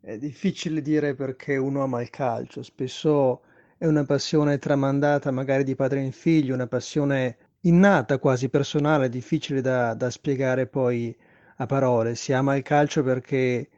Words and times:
È 0.00 0.18
difficile 0.18 0.82
dire 0.82 1.14
perché 1.14 1.56
uno 1.56 1.84
ama 1.84 2.02
il 2.02 2.10
calcio, 2.10 2.64
spesso 2.64 3.42
è 3.76 3.86
una 3.86 4.04
passione 4.04 4.58
tramandata 4.58 5.30
magari 5.30 5.62
di 5.62 5.76
padre 5.76 6.00
in 6.02 6.10
figlio, 6.10 6.54
una 6.54 6.66
passione 6.66 7.36
innata, 7.60 8.18
quasi 8.18 8.48
personale, 8.48 9.08
difficile 9.08 9.60
da, 9.60 9.94
da 9.94 10.10
spiegare 10.10 10.66
poi 10.66 11.16
a 11.58 11.66
parole. 11.66 12.16
Si 12.16 12.32
ama 12.32 12.56
il 12.56 12.62
calcio 12.62 13.04
perché 13.04 13.68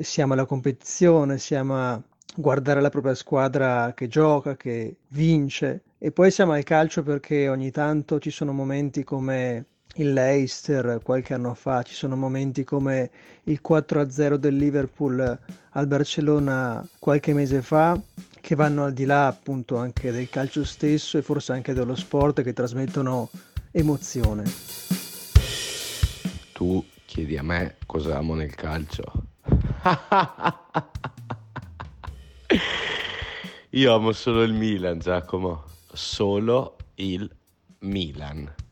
si 0.00 0.20
ama 0.20 0.34
la 0.34 0.44
competizione, 0.46 1.38
si 1.38 1.54
ama 1.54 2.02
guardare 2.34 2.80
la 2.80 2.88
propria 2.90 3.14
squadra 3.14 3.92
che 3.94 4.08
gioca, 4.08 4.56
che 4.56 4.96
vince. 5.08 5.82
E 5.98 6.10
poi 6.10 6.30
si 6.32 6.42
ama 6.42 6.58
il 6.58 6.64
calcio 6.64 7.02
perché 7.04 7.48
ogni 7.48 7.70
tanto 7.70 8.18
ci 8.18 8.30
sono 8.30 8.52
momenti 8.52 9.04
come 9.04 9.66
il 9.96 10.12
Leicester 10.12 11.00
qualche 11.02 11.34
anno 11.34 11.54
fa, 11.54 11.82
ci 11.82 11.94
sono 11.94 12.16
momenti 12.16 12.64
come 12.64 13.10
il 13.44 13.60
4-0 13.66 14.34
del 14.34 14.56
Liverpool 14.56 15.38
al 15.70 15.86
Barcellona 15.86 16.86
qualche 16.98 17.32
mese 17.32 17.62
fa, 17.62 18.00
che 18.40 18.54
vanno 18.54 18.84
al 18.84 18.92
di 18.92 19.04
là 19.04 19.26
appunto 19.26 19.76
anche 19.76 20.10
del 20.10 20.28
calcio 20.28 20.64
stesso 20.64 21.18
e 21.18 21.22
forse 21.22 21.52
anche 21.52 21.72
dello 21.72 21.94
sport 21.94 22.42
che 22.42 22.52
trasmettono 22.52 23.30
emozione. 23.70 24.44
Tu 26.52 26.84
chiedi 27.06 27.36
a 27.36 27.42
me 27.42 27.76
cosa 27.86 28.18
amo 28.18 28.34
nel 28.34 28.54
calcio. 28.54 29.04
Io 33.70 33.94
amo 33.94 34.12
solo 34.12 34.42
il 34.42 34.52
Milan, 34.52 34.98
Giacomo. 35.00 35.64
Solo 35.92 36.76
il 36.96 37.28
Milan. 37.80 38.63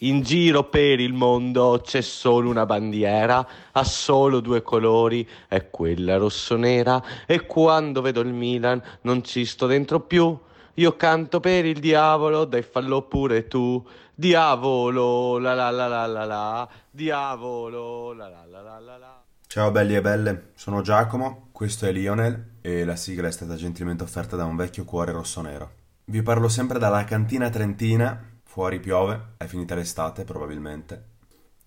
In 0.00 0.20
giro 0.20 0.64
per 0.64 1.00
il 1.00 1.14
mondo 1.14 1.80
c'è 1.82 2.02
solo 2.02 2.50
una 2.50 2.66
bandiera, 2.66 3.46
ha 3.72 3.82
solo 3.82 4.40
due 4.40 4.60
colori, 4.60 5.26
è 5.48 5.70
quella 5.70 6.18
rossonera. 6.18 7.02
E 7.24 7.46
quando 7.46 8.02
vedo 8.02 8.20
il 8.20 8.34
Milan 8.34 8.82
non 9.02 9.24
ci 9.24 9.46
sto 9.46 9.66
dentro 9.66 10.00
più. 10.00 10.38
Io 10.74 10.96
canto 10.96 11.40
per 11.40 11.64
il 11.64 11.80
diavolo, 11.80 12.44
dai 12.44 12.60
fallo 12.60 13.02
pure 13.02 13.48
tu. 13.48 13.82
Diavolo, 14.14 15.38
la 15.38 15.54
la 15.54 15.70
la 15.70 15.86
la 15.86 16.06
la 16.06 16.24
la. 16.26 16.68
Diavolo, 16.90 18.12
la 18.12 18.28
la 18.28 18.44
la 18.44 18.60
la 18.60 18.78
la 18.78 18.96
la. 18.98 19.22
Ciao 19.46 19.70
belli 19.70 19.94
e 19.94 20.02
belle, 20.02 20.50
sono 20.56 20.82
Giacomo, 20.82 21.48
questo 21.52 21.86
è 21.86 21.92
Lionel 21.92 22.56
e 22.60 22.84
la 22.84 22.96
sigla 22.96 23.28
è 23.28 23.32
stata 23.32 23.54
gentilmente 23.54 24.02
offerta 24.02 24.36
da 24.36 24.44
un 24.44 24.56
vecchio 24.56 24.84
cuore 24.84 25.12
rossonero. 25.12 25.70
Vi 26.04 26.20
parlo 26.20 26.48
sempre 26.48 26.78
dalla 26.78 27.04
cantina 27.04 27.48
trentina 27.48 28.35
Fuori 28.56 28.80
piove, 28.80 29.34
è 29.36 29.44
finita 29.44 29.74
l'estate 29.74 30.24
probabilmente. 30.24 31.08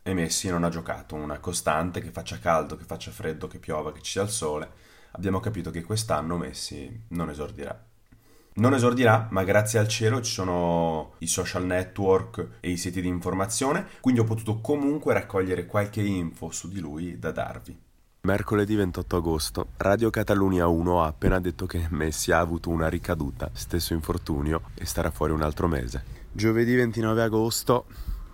E 0.02 0.16
Messi 0.16 0.50
non 0.50 0.64
ha 0.64 0.70
giocato, 0.70 1.14
una 1.14 1.38
costante 1.38 2.02
che 2.02 2.10
faccia 2.10 2.40
caldo, 2.40 2.78
che 2.78 2.84
faccia 2.84 3.12
freddo, 3.12 3.46
che 3.46 3.60
piova, 3.60 3.92
che 3.92 4.02
ci 4.02 4.14
sia 4.14 4.24
il 4.24 4.30
sole. 4.30 4.68
Abbiamo 5.12 5.40
capito 5.40 5.70
che 5.70 5.84
quest'anno 5.84 6.36
Messi 6.38 7.04
non 7.10 7.30
esordirà. 7.30 7.80
Non 8.54 8.74
esordirà, 8.74 9.28
ma 9.30 9.44
grazie 9.44 9.78
al 9.78 9.88
cielo 9.88 10.20
ci 10.24 10.32
sono 10.32 11.14
i 11.20 11.28
social 11.28 11.64
network 11.64 12.58
e 12.60 12.72
i 12.72 12.78
siti 12.78 13.02
di 13.02 13.08
informazione, 13.08 13.86
quindi 14.02 14.22
ho 14.22 14.26
potuto 14.26 14.60
comunque 14.60 15.14
raccogliere 15.14 15.68
qualche 15.68 16.02
info 16.02 16.50
su 16.50 16.70
di 16.70 16.80
lui 16.80 17.20
da 17.20 17.30
darvi. 17.30 17.80
Mercoledì 18.22 18.74
28 18.74 19.16
agosto, 19.16 19.68
Radio 19.78 20.10
Catalunya 20.10 20.66
1 20.66 21.04
ha 21.04 21.06
appena 21.06 21.40
detto 21.40 21.68
che 21.68 21.86
Messi 21.92 22.32
ha 22.32 22.40
avuto 22.40 22.72
una 22.72 22.88
ricaduta, 22.88 23.52
stesso 23.54 23.94
infortunio, 23.94 24.72
e 24.74 24.88
starà 24.88 25.12
fuori 25.12 25.34
un 25.34 25.44
altro 25.44 25.68
mese. 25.68 26.18
Giovedì 26.40 26.74
29 26.74 27.22
agosto 27.22 27.86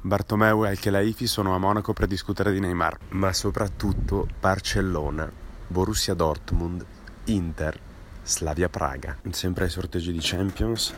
Bartomeu 0.01 0.63
e 0.63 0.67
Al-Khelaifi 0.69 1.25
sono 1.25 1.55
a 1.55 1.57
Monaco 1.57 1.91
per 1.91 2.05
discutere 2.05 2.53
di 2.53 2.59
Neymar, 2.59 2.99
ma 3.13 3.33
soprattutto 3.33 4.27
Barcellona, 4.39 5.27
Borussia 5.65 6.13
Dortmund, 6.13 6.85
Inter, 7.23 7.79
Slavia 8.21 8.69
Praga. 8.69 9.17
Sempre 9.31 9.63
ai 9.63 9.71
sorteggi 9.71 10.11
di 10.11 10.19
Champions, 10.21 10.93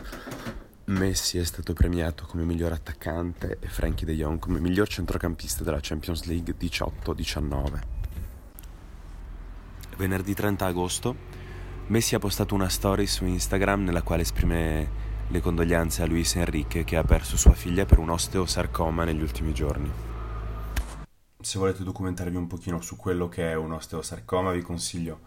Messi 0.84 1.38
è 1.38 1.44
stato 1.44 1.72
premiato 1.72 2.26
come 2.26 2.44
miglior 2.44 2.72
attaccante 2.72 3.56
e 3.58 3.68
Frankie 3.68 4.04
de 4.04 4.14
Jong 4.14 4.38
come 4.38 4.60
miglior 4.60 4.86
centrocampista 4.86 5.64
della 5.64 5.80
Champions 5.80 6.24
League 6.24 6.56
18-19. 6.60 7.80
Venerdì 9.96 10.34
30 10.34 10.66
agosto, 10.66 11.16
Messi 11.86 12.14
ha 12.14 12.18
postato 12.18 12.54
una 12.54 12.68
story 12.68 13.06
su 13.06 13.24
Instagram 13.24 13.84
nella 13.84 14.02
quale 14.02 14.20
esprime 14.20 15.07
le 15.30 15.40
condoglianze 15.40 16.02
a 16.02 16.06
Luis 16.06 16.36
Enrique 16.36 16.84
che 16.84 16.96
ha 16.96 17.04
perso 17.04 17.36
sua 17.36 17.52
figlia 17.52 17.84
per 17.84 17.98
un 17.98 18.08
osteosarcoma 18.10 19.04
negli 19.04 19.20
ultimi 19.20 19.52
giorni. 19.52 19.90
Se 21.40 21.58
volete 21.58 21.84
documentarvi 21.84 22.36
un 22.36 22.46
pochino 22.46 22.80
su 22.80 22.96
quello 22.96 23.28
che 23.28 23.50
è 23.50 23.54
un 23.54 23.72
osteosarcoma 23.72 24.52
vi 24.52 24.62
consiglio 24.62 25.20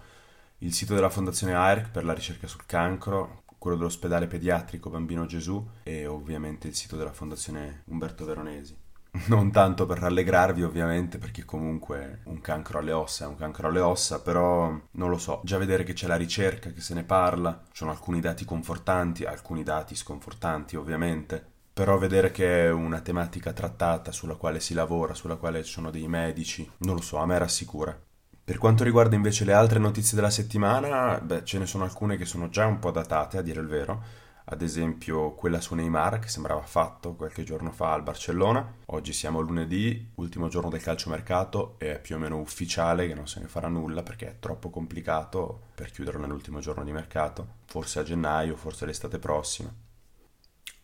il 0.59 0.73
sito 0.73 0.93
della 0.93 1.09
Fondazione 1.09 1.53
AERC 1.53 1.89
per 1.89 2.03
la 2.03 2.13
ricerca 2.13 2.47
sul 2.47 2.65
cancro, 2.65 3.43
quello 3.57 3.77
dell'ospedale 3.77 4.27
pediatrico 4.27 4.89
Bambino 4.89 5.25
Gesù 5.25 5.63
e 5.83 6.07
ovviamente 6.07 6.67
il 6.67 6.75
sito 6.75 6.97
della 6.97 7.13
Fondazione 7.13 7.83
Umberto 7.85 8.25
Veronesi. 8.25 8.80
Non 9.27 9.51
tanto 9.51 9.85
per 9.85 9.99
rallegrarvi 9.99 10.63
ovviamente 10.63 11.17
perché 11.17 11.43
comunque 11.43 12.21
un 12.25 12.39
cancro 12.39 12.79
alle 12.79 12.93
ossa 12.93 13.25
è 13.25 13.27
un 13.27 13.35
cancro 13.35 13.67
alle 13.67 13.81
ossa, 13.81 14.21
però 14.21 14.69
non 14.91 15.09
lo 15.09 15.17
so, 15.17 15.41
già 15.43 15.57
vedere 15.57 15.83
che 15.83 15.93
c'è 15.93 16.07
la 16.07 16.15
ricerca, 16.15 16.71
che 16.71 16.79
se 16.81 16.93
ne 16.93 17.03
parla, 17.03 17.61
ci 17.67 17.77
sono 17.77 17.91
alcuni 17.91 18.21
dati 18.21 18.45
confortanti, 18.45 19.25
alcuni 19.25 19.63
dati 19.63 19.95
sconfortanti 19.95 20.77
ovviamente, 20.77 21.45
però 21.73 21.97
vedere 21.97 22.31
che 22.31 22.65
è 22.65 22.71
una 22.71 23.01
tematica 23.01 23.51
trattata 23.51 24.11
sulla 24.11 24.35
quale 24.35 24.59
si 24.61 24.73
lavora, 24.73 25.13
sulla 25.13 25.35
quale 25.35 25.63
ci 25.63 25.71
sono 25.71 25.91
dei 25.91 26.07
medici, 26.07 26.69
non 26.79 26.95
lo 26.95 27.01
so, 27.01 27.17
a 27.17 27.25
me 27.25 27.37
rassicura. 27.37 27.97
Per 28.43 28.57
quanto 28.57 28.83
riguarda 28.83 29.15
invece 29.15 29.45
le 29.45 29.53
altre 29.53 29.79
notizie 29.79 30.15
della 30.15 30.29
settimana, 30.29 31.19
beh, 31.19 31.43
ce 31.43 31.59
ne 31.59 31.65
sono 31.65 31.83
alcune 31.83 32.17
che 32.17 32.25
sono 32.25 32.49
già 32.49 32.65
un 32.65 32.79
po' 32.79 32.91
datate, 32.91 33.37
a 33.37 33.41
dire 33.41 33.59
il 33.59 33.67
vero, 33.67 34.03
ad 34.51 34.61
esempio 34.61 35.31
quella 35.31 35.61
su 35.61 35.75
Neymar 35.75 36.19
che 36.19 36.27
sembrava 36.27 36.61
fatto 36.61 37.13
qualche 37.13 37.43
giorno 37.43 37.71
fa 37.71 37.93
al 37.93 38.03
Barcellona. 38.03 38.79
Oggi 38.87 39.13
siamo 39.13 39.39
lunedì, 39.39 40.11
ultimo 40.15 40.49
giorno 40.49 40.69
del 40.69 40.81
calciomercato 40.81 41.75
è 41.77 41.99
più 42.01 42.15
o 42.15 42.19
meno 42.19 42.37
ufficiale 42.37 43.07
che 43.07 43.13
non 43.13 43.29
se 43.29 43.39
ne 43.39 43.47
farà 43.47 43.69
nulla 43.69 44.03
perché 44.03 44.27
è 44.27 44.35
troppo 44.39 44.69
complicato 44.69 45.67
per 45.73 45.89
chiuderlo 45.89 46.19
nell'ultimo 46.19 46.59
giorno 46.59 46.83
di 46.83 46.91
mercato, 46.91 47.59
forse 47.65 47.99
a 47.99 48.03
gennaio, 48.03 48.57
forse 48.57 48.85
l'estate 48.85 49.19
prossima. 49.19 49.73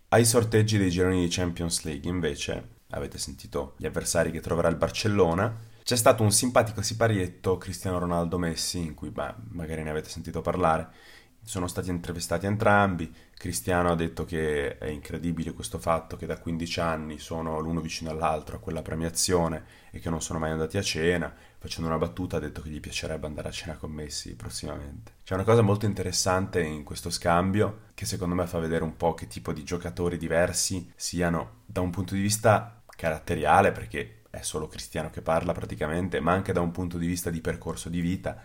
Ai 0.10 0.24
sorteggi 0.24 0.78
dei 0.78 0.90
gironi 0.90 1.20
di 1.20 1.28
Champions 1.30 1.84
League 1.84 2.10
invece, 2.10 2.76
avete 2.92 3.18
sentito 3.18 3.74
gli 3.76 3.86
avversari 3.86 4.32
che 4.32 4.40
troverà 4.40 4.70
il 4.70 4.78
Barcellona, 4.78 5.54
c'è 5.84 5.98
stato 5.98 6.24
un 6.24 6.32
simpatico 6.32 6.82
siparietto 6.82 7.58
Cristiano 7.58 8.00
Ronaldo 8.00 8.38
Messi 8.38 8.80
in 8.80 8.94
cui 8.94 9.10
beh, 9.10 9.36
magari 9.50 9.84
ne 9.84 9.90
avete 9.90 10.10
sentito 10.10 10.42
parlare 10.42 10.90
sono 11.48 11.68
stati 11.68 11.90
intervistati 11.90 12.46
entrambi. 12.46 13.10
Cristiano 13.34 13.90
ha 13.90 13.96
detto 13.96 14.26
che 14.26 14.78
è 14.78 14.88
incredibile 14.88 15.54
questo 15.54 15.80
fatto 15.80 16.18
che 16.18 16.26
da 16.26 16.38
15 16.38 16.80
anni 16.82 17.20
sono 17.20 17.60
l'uno 17.60 17.80
vicino 17.80 18.12
all'altro 18.12 18.58
a 18.58 18.60
quella 18.60 18.82
premiazione 18.82 19.64
e 19.90 20.00
che 20.00 20.10
non 20.10 20.22
sono 20.22 20.40
mai 20.40 20.52
andati 20.52 20.78
a 20.78 20.82
cena. 20.82 21.34
Facendo 21.58 21.90
una 21.90 21.98
battuta 21.98 22.36
ha 22.36 22.42
detto 22.42 22.62
che 22.62 22.70
gli 22.70 22.82
piacerebbe 22.82 23.28
andare 23.28 23.48
a 23.48 23.52
cena 23.52 23.78
con 23.78 23.92
Messi 23.92 24.36
prossimamente. 24.36 25.14
C'è 25.24 25.36
una 25.36 25.46
cosa 25.46 25.62
molto 25.62 25.86
interessante 25.86 26.62
in 26.62 26.84
questo 26.84 27.10
scambio 27.10 27.86
che 27.94 28.06
secondo 28.06 28.36
me 28.36 28.46
fa 28.46 28.60
vedere 28.60 28.84
un 28.84 28.98
po' 28.98 29.14
che 29.14 29.28
tipo 29.28 29.54
di 29.54 29.64
giocatori 29.64 30.18
diversi 30.18 30.92
siano 30.98 31.62
da 31.66 31.80
un 31.80 31.92
punto 31.92 32.14
di 32.14 32.20
vista 32.20 32.84
caratteriale 32.86 33.72
perché 33.72 34.24
è 34.30 34.42
solo 34.42 34.68
Cristiano 34.68 35.10
che 35.10 35.22
parla 35.22 35.54
praticamente, 35.54 36.20
ma 36.20 36.34
anche 36.34 36.52
da 36.52 36.60
un 36.60 36.72
punto 36.72 36.98
di 36.98 37.08
vista 37.08 37.30
di 37.30 37.40
percorso 37.40 37.88
di 37.88 38.02
vita 38.02 38.38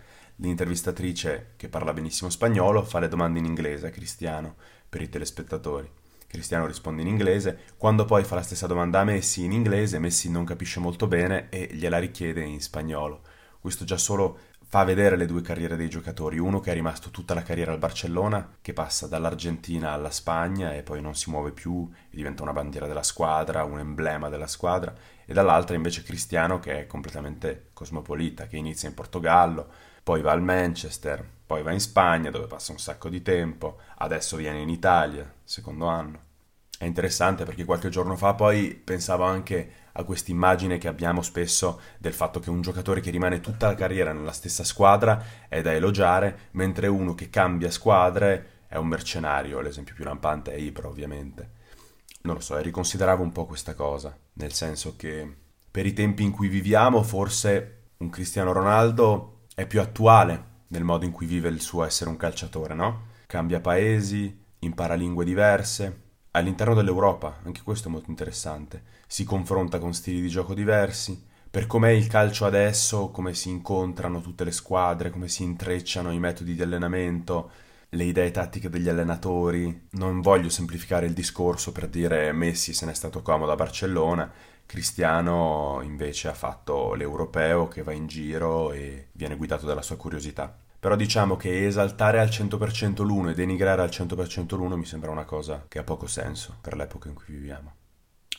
L'intervistatrice, 0.43 1.53
che 1.55 1.69
parla 1.69 1.93
benissimo 1.93 2.29
spagnolo, 2.29 2.83
fa 2.83 2.99
le 2.99 3.07
domande 3.07 3.39
in 3.39 3.45
inglese 3.45 3.87
a 3.87 3.91
Cristiano 3.91 4.55
per 4.89 5.01
i 5.01 5.07
telespettatori. 5.07 5.89
Cristiano 6.27 6.65
risponde 6.65 7.01
in 7.01 7.07
inglese, 7.07 7.59
quando 7.77 8.03
poi 8.03 8.25
fa 8.25 8.35
la 8.35 8.41
stessa 8.41 8.67
domanda 8.67 8.99
a 8.99 9.03
Messi 9.05 9.45
in 9.45 9.53
inglese, 9.53 9.99
Messi 9.99 10.29
non 10.29 10.43
capisce 10.43 10.81
molto 10.81 11.07
bene 11.07 11.47
e 11.47 11.69
gliela 11.71 11.97
richiede 11.97 12.43
in 12.43 12.59
spagnolo. 12.59 13.21
Questo 13.61 13.85
già 13.85 13.95
solo 13.95 14.37
fa 14.67 14.83
vedere 14.83 15.15
le 15.15 15.27
due 15.27 15.41
carriere 15.41 15.77
dei 15.77 15.87
giocatori, 15.87 16.39
uno 16.39 16.59
che 16.59 16.71
è 16.71 16.73
rimasto 16.73 17.09
tutta 17.09 17.33
la 17.33 17.43
carriera 17.43 17.71
al 17.71 17.77
Barcellona, 17.77 18.57
che 18.59 18.73
passa 18.73 19.07
dall'Argentina 19.07 19.91
alla 19.91 20.11
Spagna 20.11 20.73
e 20.73 20.83
poi 20.83 21.01
non 21.01 21.15
si 21.15 21.29
muove 21.29 21.51
più 21.51 21.89
e 22.09 22.15
diventa 22.17 22.43
una 22.43 22.51
bandiera 22.51 22.85
della 22.85 23.03
squadra, 23.03 23.63
un 23.63 23.79
emblema 23.79 24.27
della 24.27 24.47
squadra, 24.47 24.93
e 25.25 25.31
dall'altra 25.31 25.77
invece 25.77 26.03
Cristiano 26.03 26.59
che 26.59 26.81
è 26.81 26.85
completamente 26.85 27.67
cosmopolita, 27.71 28.47
che 28.47 28.57
inizia 28.57 28.89
in 28.89 28.95
Portogallo, 28.95 29.91
poi 30.03 30.21
va 30.21 30.31
al 30.31 30.41
Manchester, 30.41 31.25
poi 31.45 31.63
va 31.63 31.71
in 31.71 31.79
Spagna 31.79 32.29
dove 32.29 32.47
passa 32.47 32.73
un 32.73 32.79
sacco 32.79 33.07
di 33.07 33.21
tempo, 33.21 33.79
adesso 33.97 34.35
viene 34.35 34.59
in 34.59 34.69
Italia, 34.69 35.31
secondo 35.43 35.87
anno. 35.87 36.31
È 36.77 36.85
interessante 36.85 37.45
perché 37.45 37.63
qualche 37.63 37.87
giorno 37.87 38.17
fa 38.17 38.33
poi 38.33 38.73
pensavo 38.75 39.23
anche 39.23 39.71
a 39.93 40.03
questa 40.03 40.31
immagine 40.31 40.77
che 40.77 40.89
abbiamo 40.89 41.21
spesso 41.21 41.79
del 41.97 42.13
fatto 42.13 42.39
che 42.39 42.49
un 42.49 42.61
giocatore 42.61 42.99
che 42.99 43.11
rimane 43.11 43.39
tutta 43.39 43.67
la 43.67 43.75
carriera 43.75 44.11
nella 44.11 44.31
stessa 44.31 44.65
squadra 44.65 45.23
è 45.47 45.61
da 45.61 45.71
elogiare, 45.71 46.49
mentre 46.51 46.87
uno 46.87 47.15
che 47.15 47.29
cambia 47.29 47.71
squadre 47.71 48.63
è 48.67 48.75
un 48.75 48.87
mercenario, 48.87 49.61
l'esempio 49.61 49.95
più 49.95 50.03
lampante 50.03 50.51
è 50.51 50.57
Ibra 50.57 50.87
ovviamente. 50.87 51.61
Non 52.23 52.35
lo 52.35 52.41
so, 52.41 52.57
riconsideravo 52.57 53.21
un 53.21 53.31
po' 53.31 53.45
questa 53.45 53.75
cosa, 53.75 54.17
nel 54.33 54.51
senso 54.51 54.95
che 54.97 55.37
per 55.69 55.85
i 55.85 55.93
tempi 55.93 56.23
in 56.23 56.31
cui 56.31 56.47
viviamo 56.47 57.03
forse 57.03 57.91
un 57.97 58.09
Cristiano 58.09 58.51
Ronaldo 58.51 59.32
è 59.55 59.65
più 59.67 59.81
attuale 59.81 60.51
nel 60.67 60.83
modo 60.83 61.05
in 61.05 61.11
cui 61.11 61.25
vive 61.25 61.49
il 61.49 61.61
suo 61.61 61.83
essere 61.83 62.09
un 62.09 62.17
calciatore, 62.17 62.73
no? 62.73 63.11
Cambia 63.27 63.59
paesi, 63.59 64.43
impara 64.59 64.95
lingue 64.95 65.25
diverse, 65.25 66.01
all'interno 66.31 66.73
dell'Europa, 66.73 67.39
anche 67.43 67.61
questo 67.61 67.87
è 67.87 67.91
molto 67.91 68.09
interessante, 68.09 68.83
si 69.05 69.23
confronta 69.23 69.77
con 69.77 69.93
stili 69.93 70.21
di 70.21 70.29
gioco 70.29 70.53
diversi, 70.53 71.31
per 71.53 71.67
com'è 71.67 71.89
il 71.89 72.07
calcio 72.07 72.45
adesso, 72.45 73.09
come 73.11 73.35
si 73.35 73.49
incontrano 73.49 74.21
tutte 74.21 74.43
le 74.43 74.51
squadre, 74.51 75.11
come 75.11 75.27
si 75.27 75.43
intrecciano 75.43 76.11
i 76.11 76.17
metodi 76.17 76.55
di 76.55 76.63
allenamento, 76.63 77.51
le 77.89 78.05
idee 78.05 78.31
tattiche 78.31 78.69
degli 78.69 78.89
allenatori. 78.89 79.87
Non 79.91 80.21
voglio 80.21 80.49
semplificare 80.49 81.05
il 81.05 81.13
discorso 81.13 81.71
per 81.71 81.87
dire 81.89 82.31
Messi 82.31 82.73
se 82.73 82.87
n'è 82.87 82.93
stato 82.95 83.21
comodo 83.21 83.51
a 83.51 83.55
Barcellona, 83.55 84.31
Cristiano 84.65 85.79
invece 85.83 86.27
ha 86.27 86.33
fatto 86.33 86.93
l'europeo 86.93 87.67
che 87.67 87.83
va 87.83 87.91
in 87.91 88.07
giro 88.07 88.71
e 88.71 89.09
viene 89.11 89.35
guidato 89.35 89.65
dalla 89.65 89.81
sua 89.81 89.97
curiosità. 89.97 90.55
Però 90.79 90.95
diciamo 90.95 91.37
che 91.37 91.65
esaltare 91.65 92.19
al 92.19 92.27
100% 92.27 93.03
l'uno 93.05 93.29
e 93.29 93.33
denigrare 93.33 93.81
al 93.81 93.89
100% 93.89 94.55
l'uno 94.55 94.75
mi 94.75 94.85
sembra 94.85 95.11
una 95.11 95.23
cosa 95.23 95.65
che 95.67 95.79
ha 95.79 95.83
poco 95.83 96.07
senso 96.07 96.57
per 96.59 96.75
l'epoca 96.75 97.07
in 97.07 97.15
cui 97.15 97.33
viviamo. 97.33 97.75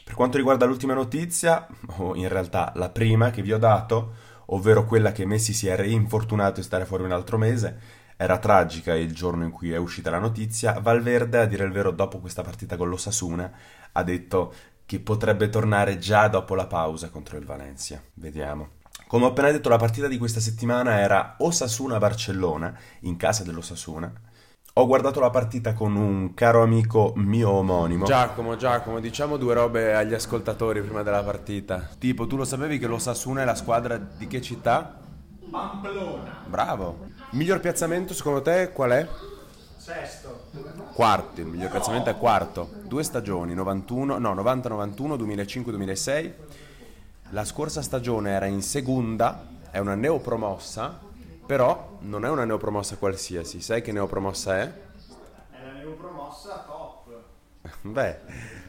Per 0.04 0.14
quanto 0.14 0.36
riguarda 0.36 0.66
l'ultima 0.66 0.92
notizia, 0.92 1.66
o 1.96 2.14
in 2.14 2.28
realtà 2.28 2.72
la 2.74 2.90
prima 2.90 3.30
che 3.30 3.40
vi 3.40 3.52
ho 3.52 3.58
dato, 3.58 4.14
ovvero 4.46 4.84
quella 4.84 5.12
che 5.12 5.24
Messi 5.24 5.54
si 5.54 5.68
è 5.68 5.76
reinfortunato 5.76 6.60
e 6.60 6.62
stare 6.62 6.84
fuori 6.84 7.04
un 7.04 7.12
altro 7.12 7.38
mese, 7.38 8.02
era 8.16 8.38
tragica 8.38 8.94
il 8.94 9.12
giorno 9.12 9.44
in 9.44 9.50
cui 9.50 9.72
è 9.72 9.76
uscita 9.76 10.10
la 10.10 10.18
notizia, 10.18 10.78
Valverde, 10.80 11.38
a 11.38 11.46
dire 11.46 11.64
il 11.64 11.72
vero, 11.72 11.90
dopo 11.90 12.20
questa 12.20 12.42
partita 12.42 12.76
con 12.76 12.88
l'Osasuna, 12.88 13.50
ha 13.92 14.02
detto 14.02 14.54
che 14.86 15.00
potrebbe 15.00 15.48
tornare 15.48 15.98
già 15.98 16.28
dopo 16.28 16.54
la 16.54 16.66
pausa 16.66 17.10
contro 17.10 17.36
il 17.38 17.44
Valencia. 17.44 18.02
Vediamo. 18.14 18.82
Come 19.06 19.26
ho 19.26 19.28
appena 19.28 19.50
detto, 19.50 19.68
la 19.68 19.76
partita 19.76 20.08
di 20.08 20.18
questa 20.18 20.40
settimana 20.40 20.98
era 20.98 21.36
Osasuna-Barcellona, 21.38 22.76
in 23.00 23.16
casa 23.16 23.44
dell'Osasuna. 23.44 24.12
Ho 24.76 24.86
guardato 24.86 25.20
la 25.20 25.30
partita 25.30 25.72
con 25.72 25.94
un 25.94 26.34
caro 26.34 26.62
amico 26.62 27.12
mio 27.16 27.50
omonimo. 27.50 28.06
Giacomo, 28.06 28.56
Giacomo, 28.56 28.98
diciamo 28.98 29.36
due 29.36 29.54
robe 29.54 29.94
agli 29.94 30.14
ascoltatori 30.14 30.82
prima 30.82 31.02
della 31.02 31.22
partita. 31.22 31.88
Tipo, 31.96 32.26
tu 32.26 32.36
lo 32.36 32.44
sapevi 32.44 32.78
che 32.78 32.88
l'Osasuna 32.88 33.42
è 33.42 33.44
la 33.44 33.54
squadra 33.54 33.96
di 33.96 34.26
che 34.26 34.42
città? 34.42 34.98
Pamplona. 35.48 36.42
Bravo. 36.46 37.06
Miglior 37.30 37.60
piazzamento 37.60 38.14
secondo 38.14 38.42
te 38.42 38.72
qual 38.72 38.90
è? 38.90 39.08
Sesto. 39.84 40.44
Quarto, 40.94 41.42
il 41.42 41.46
miglior 41.46 41.70
piazzamento 41.70 42.08
è 42.08 42.16
quarto. 42.16 42.70
Due 42.84 43.02
stagioni, 43.02 43.52
91, 43.52 44.16
no, 44.16 44.34
90-91, 44.34 45.18
2005-2006. 45.18 46.32
La 47.32 47.44
scorsa 47.44 47.82
stagione 47.82 48.30
era 48.30 48.46
in 48.46 48.62
seconda, 48.62 49.46
è 49.70 49.76
una 49.80 49.94
neopromossa, 49.94 50.98
però 51.44 51.98
non 52.00 52.24
è 52.24 52.30
una 52.30 52.46
neopromossa 52.46 52.96
qualsiasi. 52.96 53.60
Sai 53.60 53.82
che 53.82 53.92
neopromossa 53.92 54.58
è? 54.58 54.62
È 54.62 55.66
la 55.66 55.72
neopromossa 55.72 56.64
top. 56.66 57.12
Beh, 57.82 58.18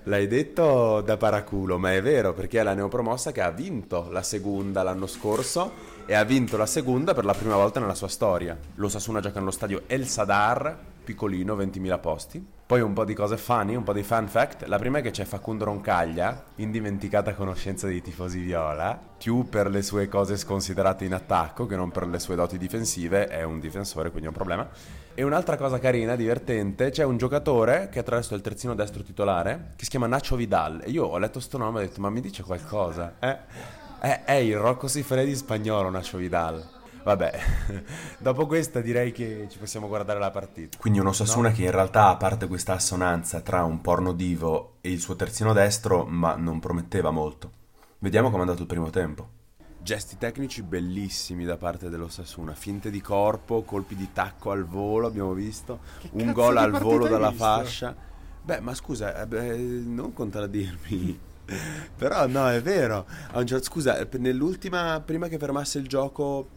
l'hai 0.04 0.28
detto 0.28 1.00
da 1.00 1.16
paraculo, 1.16 1.78
ma 1.78 1.94
è 1.94 2.02
vero 2.02 2.34
perché 2.34 2.60
è 2.60 2.64
la 2.64 2.74
neopromossa 2.74 3.32
che 3.32 3.40
ha 3.40 3.52
vinto 3.52 4.10
la 4.10 4.22
seconda 4.22 4.84
l'anno 4.84 5.08
scorso 5.08 5.72
e 6.06 6.14
ha 6.14 6.26
vinto 6.26 6.58
la 6.58 6.66
seconda 6.66 7.14
per 7.14 7.24
la 7.24 7.34
prima 7.34 7.56
volta 7.56 7.80
nella 7.80 7.96
sua 7.96 8.10
storia. 8.10 8.58
Lo 8.76 8.90
Sasuna 8.90 9.22
gioca 9.22 9.40
nello 9.40 9.52
stadio 9.52 9.84
El 9.88 10.06
Sadar, 10.08 10.94
piccolino, 11.06 11.56
20.000 11.56 12.00
posti. 12.02 12.46
Poi 12.66 12.82
un 12.82 12.94
po' 12.94 13.06
di 13.06 13.14
cose 13.14 13.38
funny, 13.38 13.76
un 13.76 13.84
po' 13.84 13.94
di 13.94 14.04
fun 14.04 14.28
fact. 14.28 14.66
La 14.66 14.78
prima 14.78 14.98
è 14.98 15.02
che 15.02 15.12
c'è 15.12 15.24
Facundo 15.24 15.64
Roncaglia, 15.66 16.44
indimenticata 16.56 17.36
conoscenza 17.36 17.88
dei 17.88 18.02
tifosi 18.02 18.40
viola, 18.40 19.00
più 19.18 19.48
per 19.48 19.70
le 19.70 19.84
sue 19.84 20.10
cose 20.10 20.36
sconsiderate 20.36 21.06
in 21.06 21.14
attacco 21.14 21.68
che 21.68 21.76
non 21.76 21.92
per 21.92 22.08
le 22.08 22.20
sue 22.20 22.36
doti 22.36 22.58
difensive, 22.58 23.28
è 23.28 23.44
un 23.44 23.60
difensore 23.60 24.10
quindi 24.10 24.26
è 24.26 24.30
un 24.30 24.36
problema. 24.36 24.68
E 25.14 25.24
un'altra 25.24 25.56
cosa 25.56 25.80
carina, 25.80 26.16
divertente, 26.16 26.90
c'è 26.90 27.04
un 27.04 27.18
giocatore 27.18 27.88
che 27.90 28.00
attraverso 28.00 28.36
il 28.36 28.42
terzino 28.42 28.76
destro 28.76 29.04
titolare, 29.04 29.74
che 29.76 29.84
si 29.84 29.92
chiama 29.92 30.08
Nacho 30.08 30.36
Vidal. 30.36 30.82
E 30.84 30.90
io 30.90 31.06
ho 31.06 31.18
letto 31.20 31.40
sto 31.40 31.58
nome 31.58 31.80
e 31.80 31.84
ho 31.84 31.88
detto, 31.88 32.02
ma 32.02 32.10
mi 32.10 32.20
dice 32.20 32.44
qualcosa? 32.44 33.14
Eh? 33.20 33.38
È, 34.00 34.24
è 34.26 34.34
il 34.34 34.58
Rocco 34.58 34.88
Siffredi 34.88 35.36
spagnolo 35.36 35.90
Nacho 35.90 36.18
Vidal. 36.18 36.76
Vabbè, 37.06 37.40
dopo 38.18 38.48
questa 38.48 38.82
direi 38.82 39.12
che 39.12 39.46
ci 39.48 39.60
possiamo 39.60 39.88
guardare 39.88 40.18
la 40.18 40.32
partita. 40.32 40.76
Quindi 40.80 40.98
un 40.98 41.06
Osasuna 41.06 41.52
che 41.52 41.62
in 41.62 41.70
realtà, 41.70 42.08
a 42.08 42.16
parte 42.16 42.48
questa 42.48 42.74
assonanza 42.74 43.42
tra 43.42 43.64
un 43.64 43.80
porno 43.80 44.12
divo 44.12 44.78
e 44.82 44.90
il 44.90 45.00
suo 45.00 45.16
terzino 45.16 45.54
destro, 45.54 46.04
ma 46.06 46.34
non 46.34 46.60
prometteva 46.60 47.12
molto. 47.12 47.52
Vediamo 48.00 48.32
com'è 48.32 48.42
andato 48.42 48.62
il 48.62 48.68
primo 48.68 48.90
tempo. 48.90 49.30
Gesti 49.78 50.18
tecnici 50.18 50.64
bellissimi 50.64 51.46
da 51.46 51.58
parte 51.58 51.90
dell'Osasuna, 51.90 52.56
finte 52.56 52.90
di 52.90 53.02
corpo, 53.02 53.62
colpi 53.62 53.96
di 53.96 54.10
tacco 54.12 54.50
al 54.50 54.66
volo, 54.66 55.06
abbiamo 55.06 55.34
visto, 55.34 55.82
un 56.14 56.32
gol 56.32 56.58
al 56.58 56.72
volo 56.72 57.08
dalla 57.08 57.30
visto? 57.30 57.44
fascia. 57.44 57.96
Beh, 58.42 58.62
ma 58.62 58.74
scusa, 58.74 59.22
eh, 59.22 59.28
beh, 59.28 59.58
non 59.58 60.12
contraddirmi. 60.12 61.20
Però 61.96 62.26
no, 62.26 62.50
è 62.50 62.60
vero. 62.64 63.06
Certo, 63.44 63.62
scusa, 63.62 64.08
nell'ultima, 64.18 65.00
prima 65.06 65.28
che 65.28 65.38
fermasse 65.38 65.78
il 65.78 65.88
gioco 65.88 66.55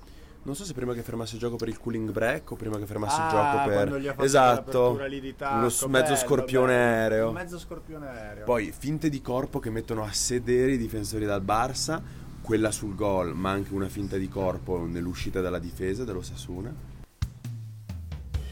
non 0.49 0.57
so 0.57 0.65
se 0.65 0.73
prima 0.73 0.95
che 0.95 1.03
fermasse 1.03 1.35
il 1.35 1.41
gioco 1.41 1.57
per 1.57 1.69
il 1.69 1.79
cooling 1.79 2.11
break 2.11 2.53
o 2.53 2.57
prima 2.57 2.79
che 2.79 2.87
fermasse 2.87 3.21
ah, 3.21 3.25
il 3.25 3.31
gioco 3.31 3.69
per 3.69 4.25
esatto 4.25 4.97
tacco, 5.37 5.55
uno 5.55 5.69
bello, 5.69 5.89
mezzo 5.89 6.17
scorpione 6.17 6.73
bello. 6.73 6.87
aereo. 6.89 7.29
Un 7.29 7.35
mezzo 7.35 7.59
scorpione 7.59 8.09
aereo. 8.09 8.45
Poi 8.45 8.73
finte 8.77 9.11
di 9.11 9.21
corpo 9.21 9.59
che 9.59 9.69
mettono 9.69 10.05
a 10.05 10.11
sedere 10.11 10.73
i 10.73 10.79
difensori 10.79 11.27
dal 11.27 11.43
Barça, 11.43 12.01
quella 12.41 12.71
sul 12.71 12.95
gol, 12.95 13.35
ma 13.35 13.51
anche 13.51 13.75
una 13.75 13.89
finta 13.89 14.17
di 14.17 14.27
corpo 14.31 14.87
nell'uscita 14.87 15.43
dalla 15.43 15.59
difesa 15.59 16.05
dello 16.05 16.23
Sasuna. 16.23 16.75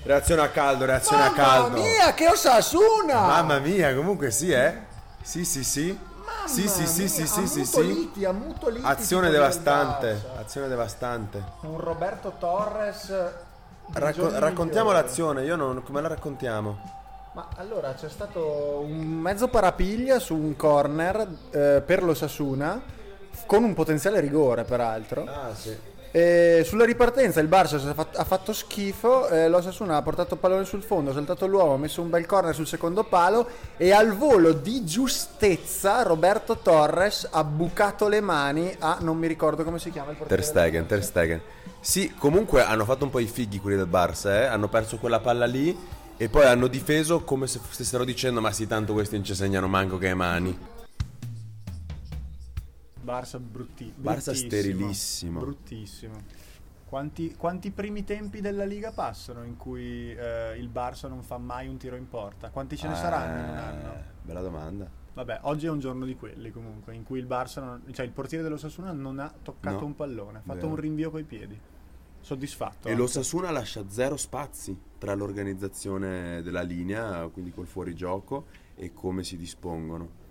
Reazione 0.02 0.42
a 0.42 0.50
caldo, 0.50 0.84
reazione 0.84 1.22
Mamma 1.22 1.32
a 1.32 1.34
caldo. 1.34 1.76
Mamma 1.78 1.88
mia, 1.88 2.12
che 2.14 2.28
Osasuna! 2.28 3.20
Mamma 3.26 3.58
mia, 3.58 3.94
comunque 3.94 4.30
sì, 4.30 4.50
eh. 4.50 4.74
Sì, 5.22 5.46
sì, 5.46 5.64
sì. 5.64 5.98
Sì, 6.46 6.68
sì, 6.68 6.86
sì, 6.86 7.08
sì, 7.08 7.26
sì, 7.26 7.46
sì, 7.46 7.64
sì. 7.64 8.10
Azione 8.82 9.30
devastante, 9.30 10.22
azione 10.38 10.68
devastante. 10.68 11.44
Un 11.62 11.78
Roberto 11.80 12.34
Torres. 12.38 13.12
Racco- 13.92 14.38
raccontiamo 14.38 14.90
l'azione, 14.92 15.44
io 15.44 15.54
non 15.56 15.82
come 15.82 16.00
la 16.00 16.08
raccontiamo? 16.08 16.78
Ma 17.32 17.48
allora 17.56 17.94
c'è 17.94 18.08
stato 18.08 18.80
un 18.84 18.96
mezzo 18.96 19.48
parapiglia 19.48 20.18
su 20.18 20.34
un 20.34 20.56
corner 20.56 21.28
eh, 21.50 21.82
per 21.84 22.02
lo 22.02 22.14
Sasuna 22.14 22.82
con 23.44 23.62
un 23.62 23.74
potenziale 23.74 24.20
rigore 24.20 24.64
peraltro. 24.64 25.26
Ah, 25.26 25.54
sì. 25.54 25.76
E 26.16 26.62
sulla 26.64 26.86
ripartenza 26.86 27.40
il 27.40 27.46
Barça 27.46 27.76
ha 27.94 28.24
fatto 28.24 28.54
schifo, 28.54 29.28
eh, 29.28 29.50
l'Osasuna 29.50 29.98
ha 29.98 30.02
portato 30.02 30.32
il 30.32 30.40
pallone 30.40 30.64
sul 30.64 30.82
fondo, 30.82 31.10
ha 31.10 31.12
saltato 31.12 31.46
l'uomo, 31.46 31.74
ha 31.74 31.76
messo 31.76 32.00
un 32.00 32.08
bel 32.08 32.24
corner 32.24 32.54
sul 32.54 32.66
secondo 32.66 33.04
palo 33.04 33.46
e 33.76 33.92
al 33.92 34.16
volo 34.16 34.52
di 34.52 34.82
giustezza 34.86 36.00
Roberto 36.04 36.56
Torres 36.56 37.28
ha 37.30 37.44
bucato 37.44 38.08
le 38.08 38.22
mani 38.22 38.74
a 38.78 38.96
non 39.02 39.18
mi 39.18 39.26
ricordo 39.26 39.62
come 39.62 39.78
si 39.78 39.90
chiama 39.90 40.12
il 40.12 40.16
portiere. 40.16 40.42
Ter 40.42 40.50
Stegen, 40.50 40.86
Ter 40.86 41.04
Stegen. 41.04 41.40
Sì, 41.80 42.14
comunque 42.14 42.62
hanno 42.62 42.86
fatto 42.86 43.04
un 43.04 43.10
po' 43.10 43.18
i 43.18 43.26
fighi 43.26 43.60
quelli 43.60 43.76
del 43.76 43.86
Barça, 43.86 44.40
eh? 44.40 44.46
hanno 44.46 44.68
perso 44.68 44.96
quella 44.96 45.20
palla 45.20 45.44
lì 45.44 45.78
e 46.16 46.30
poi 46.30 46.46
hanno 46.46 46.68
difeso 46.68 47.24
come 47.24 47.46
se 47.46 47.60
stessero 47.68 48.04
dicendo 48.04 48.40
ma 48.40 48.52
sì 48.52 48.66
tanto 48.66 48.94
questi 48.94 49.16
non 49.16 49.24
ci 49.26 49.34
segnano 49.34 49.68
manco 49.68 49.98
che 49.98 50.14
mani. 50.14 50.75
Barça 53.06 53.38
brutti, 53.38 53.92
Barça 53.96 54.34
sterilissimo. 54.34 55.38
Bruttissimo. 55.38 56.14
Quanti, 56.86 57.36
quanti, 57.36 57.70
primi 57.70 58.02
tempi 58.02 58.40
della 58.40 58.64
Liga 58.64 58.90
passano 58.90 59.44
in 59.44 59.56
cui 59.56 60.12
eh, 60.12 60.56
il 60.56 60.68
Barça 60.68 61.08
non 61.08 61.22
fa 61.22 61.38
mai 61.38 61.68
un 61.68 61.76
tiro 61.76 61.94
in 61.94 62.08
porta? 62.08 62.50
Quanti 62.50 62.76
ce 62.76 62.88
ne 62.88 62.94
eh, 62.94 62.96
saranno 62.96 63.38
in 63.38 63.48
un 63.48 63.56
anno? 63.56 63.94
Bella 64.22 64.40
domanda. 64.40 64.90
Vabbè, 65.14 65.40
oggi 65.42 65.66
è 65.66 65.70
un 65.70 65.78
giorno 65.78 66.04
di 66.04 66.16
quelli 66.16 66.50
comunque, 66.50 66.94
in 66.94 67.04
cui 67.04 67.20
il 67.20 67.26
Barça, 67.26 67.62
non, 67.62 67.84
cioè 67.92 68.04
il 68.04 68.10
portiere 68.10 68.42
dello 68.42 68.56
Sasuna 68.56 68.90
non 68.90 69.20
ha 69.20 69.32
toccato 69.40 69.80
no, 69.80 69.86
un 69.86 69.94
pallone, 69.94 70.38
ha 70.38 70.42
fatto 70.42 70.54
vero. 70.54 70.68
un 70.70 70.76
rinvio 70.76 71.10
coi 71.12 71.22
piedi. 71.22 71.58
Soddisfatto. 72.20 72.88
E 72.88 72.90
anche. 72.90 73.02
lo 73.02 73.06
Sasuna 73.06 73.52
lascia 73.52 73.84
zero 73.88 74.16
spazi 74.16 74.76
tra 74.98 75.14
l'organizzazione 75.14 76.42
della 76.42 76.62
linea, 76.62 77.28
quindi 77.28 77.52
col 77.52 77.66
fuorigioco, 77.66 78.46
e 78.74 78.92
come 78.92 79.22
si 79.22 79.36
dispongono 79.36 80.24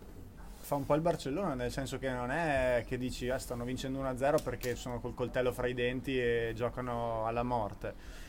fa 0.65 0.73
un 0.73 0.83
po' 0.83 0.95
il 0.95 1.01
Barcellona, 1.01 1.53
nel 1.53 1.71
senso 1.71 1.99
che 1.99 2.09
non 2.09 2.31
è 2.31 2.83
che 2.87 2.97
dici 2.97 3.29
ah, 3.29 3.37
stanno 3.37 3.63
vincendo 3.63 4.01
1-0 4.01 4.41
perché 4.41 4.75
sono 4.75 4.99
col 4.99 5.13
coltello 5.13 5.51
fra 5.51 5.67
i 5.67 5.75
denti 5.75 6.19
e 6.19 6.53
giocano 6.55 7.27
alla 7.27 7.43
morte. 7.43 8.23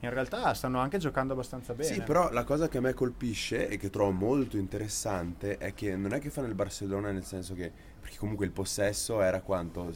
In 0.00 0.10
realtà 0.10 0.52
stanno 0.52 0.80
anche 0.80 0.98
giocando 0.98 1.34
abbastanza 1.34 1.72
bene. 1.72 1.92
Sì, 1.92 2.00
però 2.00 2.32
la 2.32 2.42
cosa 2.42 2.66
che 2.66 2.78
a 2.78 2.80
me 2.80 2.92
colpisce 2.92 3.68
e 3.68 3.76
che 3.76 3.88
trovo 3.88 4.10
molto 4.10 4.56
interessante 4.56 5.58
è 5.58 5.72
che 5.72 5.94
non 5.94 6.12
è 6.12 6.18
che 6.18 6.28
fanno 6.30 6.48
il 6.48 6.54
Barcellona 6.54 7.12
nel 7.12 7.24
senso 7.24 7.54
che 7.54 7.70
perché 8.00 8.16
comunque 8.16 8.46
il 8.46 8.52
possesso 8.52 9.20
era 9.20 9.40
quanto 9.40 9.92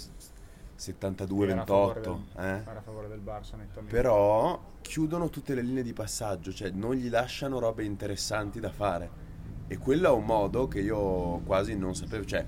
72-28, 0.78 2.18
eh? 2.36 2.42
era 2.42 2.78
a 2.78 2.82
favore 2.82 3.08
del 3.08 3.20
Barça 3.20 3.56
nettamente. 3.56 3.90
Però 3.90 4.62
chiudono 4.80 5.28
tutte 5.28 5.56
le 5.56 5.62
linee 5.62 5.82
di 5.82 5.92
passaggio, 5.92 6.52
cioè 6.52 6.70
non 6.70 6.94
gli 6.94 7.10
lasciano 7.10 7.58
robe 7.58 7.82
interessanti 7.82 8.60
da 8.60 8.70
fare. 8.70 9.32
E 9.66 9.78
quello 9.78 10.08
è 10.08 10.10
un 10.12 10.24
modo 10.24 10.68
che 10.68 10.80
io 10.80 11.38
quasi 11.44 11.76
non 11.76 11.94
sapevo, 11.94 12.24
cioè 12.24 12.44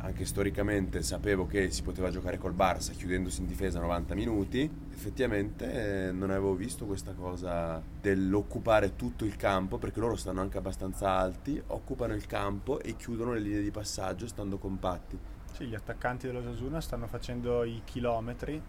anche 0.00 0.24
storicamente 0.24 1.02
sapevo 1.02 1.46
che 1.46 1.70
si 1.70 1.82
poteva 1.82 2.10
giocare 2.10 2.38
col 2.38 2.54
Barça 2.54 2.92
chiudendosi 2.92 3.40
in 3.40 3.46
difesa 3.46 3.80
90 3.80 4.14
minuti, 4.14 4.70
effettivamente 4.92 6.06
eh, 6.06 6.12
non 6.12 6.30
avevo 6.30 6.54
visto 6.54 6.86
questa 6.86 7.12
cosa 7.12 7.82
dell'occupare 8.00 8.94
tutto 8.94 9.24
il 9.24 9.36
campo, 9.36 9.78
perché 9.78 9.98
loro 9.98 10.16
stanno 10.16 10.40
anche 10.40 10.58
abbastanza 10.58 11.10
alti, 11.10 11.60
occupano 11.68 12.14
il 12.14 12.26
campo 12.26 12.80
e 12.80 12.96
chiudono 12.96 13.32
le 13.32 13.40
linee 13.40 13.62
di 13.62 13.70
passaggio 13.70 14.26
stando 14.28 14.58
compatti. 14.58 15.18
Sì, 15.52 15.66
gli 15.66 15.74
attaccanti 15.74 16.26
dello 16.26 16.42
Sasuna 16.42 16.80
stanno 16.80 17.08
facendo 17.08 17.64
i 17.64 17.82
chilometri. 17.84 18.62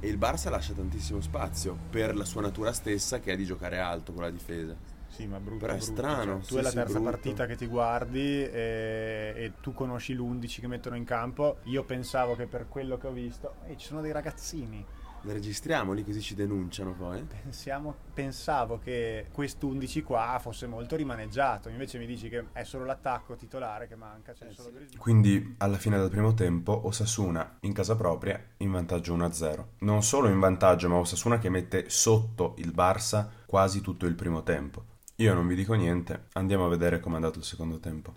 E 0.00 0.08
il 0.08 0.18
Barça 0.18 0.50
lascia 0.50 0.72
tantissimo 0.72 1.20
spazio 1.20 1.76
per 1.90 2.16
la 2.16 2.24
sua 2.24 2.40
natura 2.40 2.72
stessa 2.72 3.20
che 3.20 3.32
è 3.32 3.36
di 3.36 3.44
giocare 3.44 3.78
alto 3.78 4.12
con 4.12 4.22
la 4.22 4.30
difesa. 4.30 4.93
Sì, 5.14 5.26
ma 5.26 5.38
brutto. 5.38 5.58
Però 5.58 5.72
è 5.72 5.76
brutto. 5.76 5.92
strano, 5.92 6.32
Cioè, 6.32 6.40
tu 6.40 6.54
sì, 6.54 6.56
è 6.58 6.62
la 6.62 6.68
sì, 6.70 6.74
terza 6.76 6.92
brutto. 6.94 7.10
partita 7.10 7.46
che 7.46 7.56
ti 7.56 7.66
guardi 7.66 8.20
e, 8.42 9.32
e 9.36 9.52
tu 9.60 9.72
conosci 9.72 10.14
l'11 10.14 10.60
che 10.60 10.66
mettono 10.66 10.96
in 10.96 11.04
campo. 11.04 11.58
Io 11.64 11.84
pensavo 11.84 12.34
che 12.36 12.46
per 12.46 12.66
quello 12.68 12.98
che 12.98 13.06
ho 13.06 13.12
visto, 13.12 13.54
"Ehi, 13.66 13.76
ci 13.78 13.86
sono 13.86 14.00
dei 14.00 14.12
ragazzini. 14.12 14.84
Le 15.26 15.32
registriamo 15.32 15.92
lì 15.94 16.04
così 16.04 16.20
ci 16.20 16.34
denunciano 16.34 16.92
poi. 16.92 17.22
Pensiamo- 17.42 17.94
pensavo 18.12 18.78
che 18.78 19.28
quest'undici 19.32 20.02
qua 20.02 20.36
fosse 20.38 20.66
molto 20.66 20.96
rimaneggiato. 20.96 21.70
Invece 21.70 21.96
mi 21.98 22.04
dici 22.04 22.28
che 22.28 22.48
è 22.52 22.62
solo 22.64 22.84
l'attacco 22.84 23.34
titolare 23.34 23.88
che 23.88 23.96
manca. 23.96 24.32
C'è 24.34 24.52
solo 24.52 24.70
Griezmann. 24.72 25.00
Quindi 25.00 25.54
alla 25.58 25.78
fine 25.78 25.96
del 25.98 26.10
primo 26.10 26.34
tempo 26.34 26.86
Osasuna 26.86 27.56
in 27.60 27.72
casa 27.72 27.96
propria 27.96 28.38
in 28.58 28.70
vantaggio 28.70 29.14
1-0. 29.14 29.68
Non 29.78 30.02
solo 30.02 30.28
in 30.28 30.38
vantaggio, 30.38 30.90
ma 30.90 30.96
Osasuna 30.96 31.38
che 31.38 31.48
mette 31.48 31.88
sotto 31.88 32.52
il 32.58 32.72
Barça 32.76 33.26
quasi 33.46 33.80
tutto 33.80 34.04
il 34.04 34.14
primo 34.16 34.42
tempo. 34.42 34.84
Io 35.18 35.32
non 35.32 35.46
vi 35.46 35.54
dico 35.54 35.74
niente, 35.74 36.24
andiamo 36.32 36.66
a 36.66 36.68
vedere 36.68 36.98
com'è 36.98 37.14
andato 37.14 37.38
il 37.38 37.44
secondo 37.44 37.78
tempo. 37.78 38.12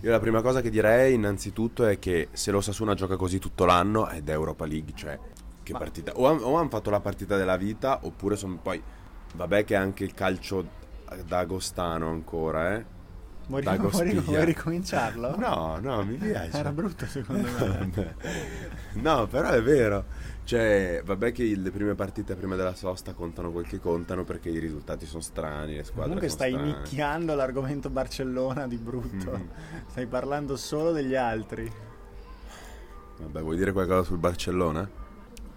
Io 0.00 0.10
la 0.10 0.18
prima 0.18 0.40
cosa 0.40 0.62
che 0.62 0.70
direi 0.70 1.12
innanzitutto 1.12 1.84
è 1.84 1.98
che 1.98 2.28
se 2.32 2.50
lo 2.50 2.62
Sasuna 2.62 2.94
gioca 2.94 3.16
così 3.16 3.38
tutto 3.38 3.66
l'anno 3.66 4.08
ed 4.08 4.26
è 4.26 4.32
Europa 4.32 4.64
League, 4.64 4.92
cioè 4.94 5.18
che 5.62 5.72
partita. 5.72 6.12
O, 6.16 6.26
han- 6.26 6.40
o 6.42 6.56
hanno 6.56 6.70
fatto 6.70 6.88
la 6.88 7.00
partita 7.00 7.36
della 7.36 7.56
vita 7.58 8.00
oppure 8.02 8.36
sono 8.36 8.56
poi... 8.56 8.82
Vabbè 9.32 9.64
che 9.64 9.76
anche 9.76 10.02
il 10.02 10.14
calcio 10.14 10.66
da 11.26 11.38
agostano 11.38 12.08
ancora, 12.08 12.74
eh. 12.74 12.84
Vuoi, 13.50 13.62
vuoi- 13.78 14.14
vuoi 14.20 14.44
ricominciarlo? 14.44 15.36
No, 15.36 15.78
no, 15.82 16.04
mi 16.04 16.14
piace. 16.14 16.56
Era 16.56 16.70
brutto 16.70 17.04
secondo 17.06 17.48
me. 17.58 18.14
no, 19.02 19.26
però 19.26 19.50
è 19.50 19.60
vero. 19.60 20.04
Cioè, 20.44 21.02
vabbè 21.04 21.32
che 21.32 21.54
le 21.56 21.70
prime 21.70 21.94
partite 21.94 22.34
prima 22.36 22.54
della 22.56 22.74
sosta 22.74 23.12
contano 23.12 23.50
quel 23.50 23.66
che 23.66 23.78
contano 23.80 24.24
perché 24.24 24.48
i 24.50 24.58
risultati 24.58 25.04
sono 25.04 25.20
strani, 25.20 25.76
le 25.76 25.82
squadre 25.84 26.04
Comunque 26.04 26.28
stai 26.28 26.52
strane. 26.52 26.66
nicchiando 26.72 27.34
l'argomento 27.34 27.90
Barcellona 27.90 28.66
di 28.68 28.76
brutto. 28.76 29.30
Mhm. 29.32 29.48
Stai 29.88 30.06
parlando 30.06 30.56
solo 30.56 30.92
degli 30.92 31.14
altri. 31.16 31.70
Vabbè, 33.18 33.40
vuoi 33.42 33.56
dire 33.56 33.72
qualcosa 33.72 34.04
sul 34.04 34.18
Barcellona? 34.18 34.88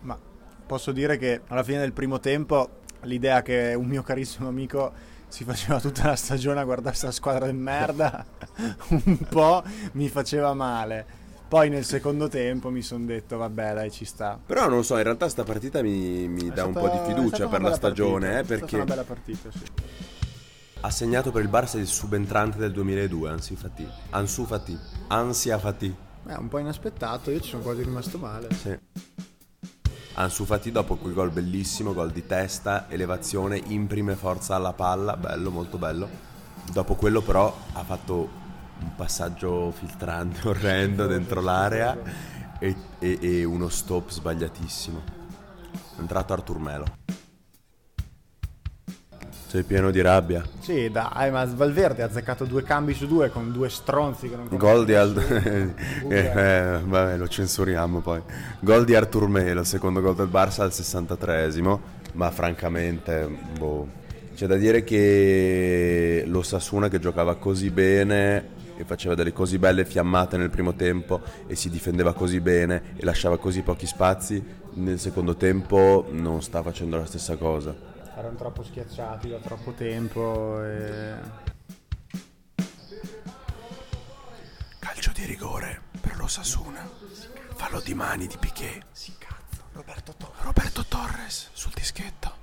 Ma 0.02 0.18
posso 0.66 0.92
dire 0.92 1.18
che 1.18 1.42
alla 1.48 1.64
fine 1.64 1.80
del 1.80 1.94
primo 1.94 2.20
tempo 2.20 2.82
l'idea 3.02 3.42
che 3.42 3.74
un 3.76 3.86
mio 3.86 4.02
carissimo 4.02 4.48
amico 4.48 4.92
si 5.34 5.44
faceva 5.46 5.80
tutta 5.80 6.06
la 6.06 6.16
stagione 6.16 6.60
a 6.60 6.64
guardare 6.64 6.90
questa 6.90 7.10
squadra 7.10 7.48
di 7.48 7.58
merda 7.58 8.24
un 8.90 9.18
po' 9.28 9.64
mi 9.94 10.08
faceva 10.08 10.54
male. 10.54 11.22
Poi 11.48 11.70
nel 11.70 11.84
secondo 11.86 12.28
tempo 12.28 12.70
mi 12.70 12.84
sono 12.84 13.06
detto 13.06 13.38
vabbè 13.38 13.74
dai 13.74 13.90
ci 13.90 14.06
sta. 14.06 14.40
Però 14.46 14.70
non 14.70 14.84
so, 14.84 14.96
in 14.98 15.02
realtà 15.02 15.28
sta 15.30 15.44
partita 15.44 15.82
mi, 15.82 16.28
mi 16.28 16.52
dà 16.52 16.66
un 16.66 16.74
stata- 16.74 16.88
po' 16.88 16.96
di 16.96 17.14
fiducia 17.16 17.48
per 17.48 17.64
la 17.64 17.74
stagione, 17.74 18.28
partita, 18.28 18.38
eh, 18.38 18.42
È 18.42 18.44
stata 18.44 18.60
perché 18.60 18.76
una 18.76 18.86
bella 18.86 19.04
partita, 19.04 19.50
sì. 19.50 19.64
ha 20.82 20.90
segnato 20.92 21.32
per 21.32 21.42
il 21.42 21.50
Barça 21.50 21.80
il 21.80 21.88
subentrante 21.88 22.60
del 22.60 22.72
2002, 22.72 23.30
Ansu 23.32 23.56
Fati. 23.56 23.88
Ansu 24.12 24.46
Fati. 24.46 24.78
Ansia 25.08 25.58
Fati. 25.58 25.96
È 26.28 26.34
un 26.36 26.48
po' 26.48 26.60
inaspettato, 26.60 27.32
io 27.32 27.40
ci 27.40 27.50
sono 27.50 27.64
quasi 27.64 27.82
rimasto 27.82 28.20
male. 28.20 28.50
Sì. 28.54 28.78
Ansu 30.16 30.46
Fati 30.46 30.72
dopo 30.72 30.96
quel 30.96 31.14
gol 31.14 31.32
bellissimo, 31.32 31.94
gol 31.94 32.12
di 32.12 32.28
testa, 32.28 32.86
elevazione, 32.88 33.60
imprime 33.68 34.16
forza 34.16 34.56
alla 34.56 34.74
palla, 34.74 35.18
bello, 35.18 35.50
molto 35.50 35.80
bello. 35.80 36.08
Dopo 36.72 36.94
quello 36.94 37.22
però 37.22 37.56
ha 37.74 37.84
fatto 37.84 38.30
un 38.80 38.96
passaggio 38.96 39.72
filtrante 39.72 40.48
orrendo 40.50 41.08
dentro 41.08 41.42
l'area 41.42 41.98
e, 42.60 42.76
e- 43.00 43.18
e 43.22 43.44
uno 43.44 43.70
stop 43.70 44.10
sbagliatissimo. 44.10 45.02
È 45.96 46.00
entrato 46.00 46.34
Artur 46.34 46.60
Melo. 46.60 46.86
Sei 49.54 49.62
pieno 49.62 49.92
di 49.92 50.02
rabbia. 50.02 50.44
Sì, 50.62 50.90
dai, 50.90 51.30
ma 51.30 51.46
Valverde 51.46 52.02
ha 52.02 52.08
azzeccato 52.08 52.44
due 52.46 52.64
cambi 52.64 52.96
su 52.96 53.06
due 53.06 53.30
con 53.30 53.52
due 53.52 53.70
stronzi 53.70 54.28
che 54.28 54.36
non 54.36 54.48
Gol 54.50 54.84
di 54.84 54.96
Al... 54.96 55.14
conoscono 55.14 56.10
eh, 56.10 56.80
vabbè, 56.84 57.18
lo 57.18 57.28
censuriamo 57.28 58.00
poi. 58.00 58.20
Gol 58.62 58.84
di 58.84 58.96
Artur 58.96 59.28
Melo, 59.28 59.64
secondo 59.64 60.02
gol 60.02 60.16
del 60.16 60.26
Barça 60.26 60.62
al 60.62 60.72
63esimo, 60.72 61.80
ma 62.14 62.32
francamente, 62.32 63.30
boh. 63.56 63.88
C'è 64.34 64.48
da 64.48 64.56
dire 64.56 64.84
che 64.84 66.24
lo 66.26 66.42
Sasuna 66.42 66.90
che 66.90 66.98
giocava 66.98 67.36
così 67.36 67.70
bene 67.70 68.48
e 68.76 68.84
faceva 68.86 69.14
delle 69.14 69.34
così 69.34 69.60
belle 69.60 69.86
fiammate 69.86 70.36
nel 70.36 70.50
primo 70.50 70.74
tempo 70.74 71.22
e 71.46 71.54
si 71.56 71.70
difendeva 71.70 72.16
così 72.16 72.40
bene 72.40 72.96
e 72.96 73.06
lasciava 73.06 73.38
così 73.38 73.62
pochi 73.62 73.86
spazi, 73.86 74.44
nel 74.74 74.98
secondo 74.98 75.36
tempo 75.36 76.08
non 76.10 76.42
sta 76.42 76.64
facendo 76.64 76.98
la 76.98 77.06
stessa 77.06 77.36
cosa. 77.36 77.93
Erano 78.24 78.38
troppo 78.38 78.64
schiacciati 78.64 79.28
da 79.28 79.38
troppo 79.40 79.74
tempo 79.74 80.64
e... 80.64 81.14
Calcio 84.80 85.12
di 85.12 85.26
rigore 85.26 85.82
per 86.00 86.16
l'Osasuna. 86.16 86.90
Fallo 87.56 87.82
di 87.82 87.94
mani 87.94 88.26
di 88.28 88.38
Piquet. 88.38 88.86
Roberto 89.74 90.14
Torres. 90.18 90.42
Roberto 90.42 90.86
Torres 90.86 91.50
sul 91.52 91.74
dischetto. 91.74 92.43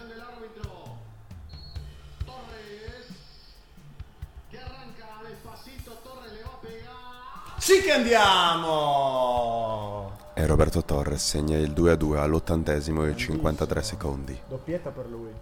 Indicación 0.00 0.08
del 0.08 0.20
árbitro. 0.20 0.96
Torres. 2.24 3.06
Que 4.50 4.58
arranca 4.58 5.06
despacito. 5.28 5.92
Torres 6.02 6.32
le 6.32 6.42
va 6.42 6.50
a 6.50 6.60
pegar. 6.60 7.58
Sì 7.58 7.80
che 7.82 7.92
andiamo! 7.92 9.38
E 10.34 10.46
Roberto 10.46 10.82
Torres 10.84 11.22
segna 11.26 11.58
il 11.58 11.72
2-2 11.72 12.16
all'ottantesimo 12.16 13.04
e 13.04 13.14
53 13.14 13.82
secondi. 13.82 14.40
Doppietta 14.48 14.90
per 14.90 15.06
lui. 15.06 15.32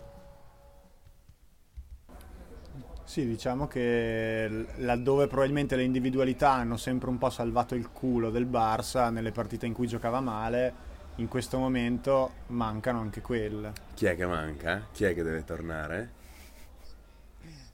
Sì, 3.04 3.26
diciamo 3.26 3.66
che 3.66 4.66
laddove 4.76 5.28
probabilmente 5.28 5.76
le 5.76 5.84
individualità 5.84 6.50
hanno 6.50 6.76
sempre 6.76 7.08
un 7.08 7.16
po' 7.16 7.30
salvato 7.30 7.74
il 7.74 7.90
culo 7.90 8.30
del 8.30 8.46
Barça 8.46 9.10
nelle 9.10 9.32
partite 9.32 9.64
in 9.64 9.72
cui 9.72 9.86
giocava 9.86 10.20
male, 10.20 10.87
in 11.18 11.28
questo 11.28 11.58
momento 11.58 12.32
mancano 12.48 13.00
anche 13.00 13.20
quelle. 13.20 13.72
Chi 13.94 14.06
è 14.06 14.14
che 14.16 14.26
manca? 14.26 14.86
Chi 14.92 15.04
è 15.04 15.14
che 15.14 15.22
deve 15.22 15.44
tornare? 15.44 16.12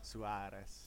Suarez. 0.00 0.86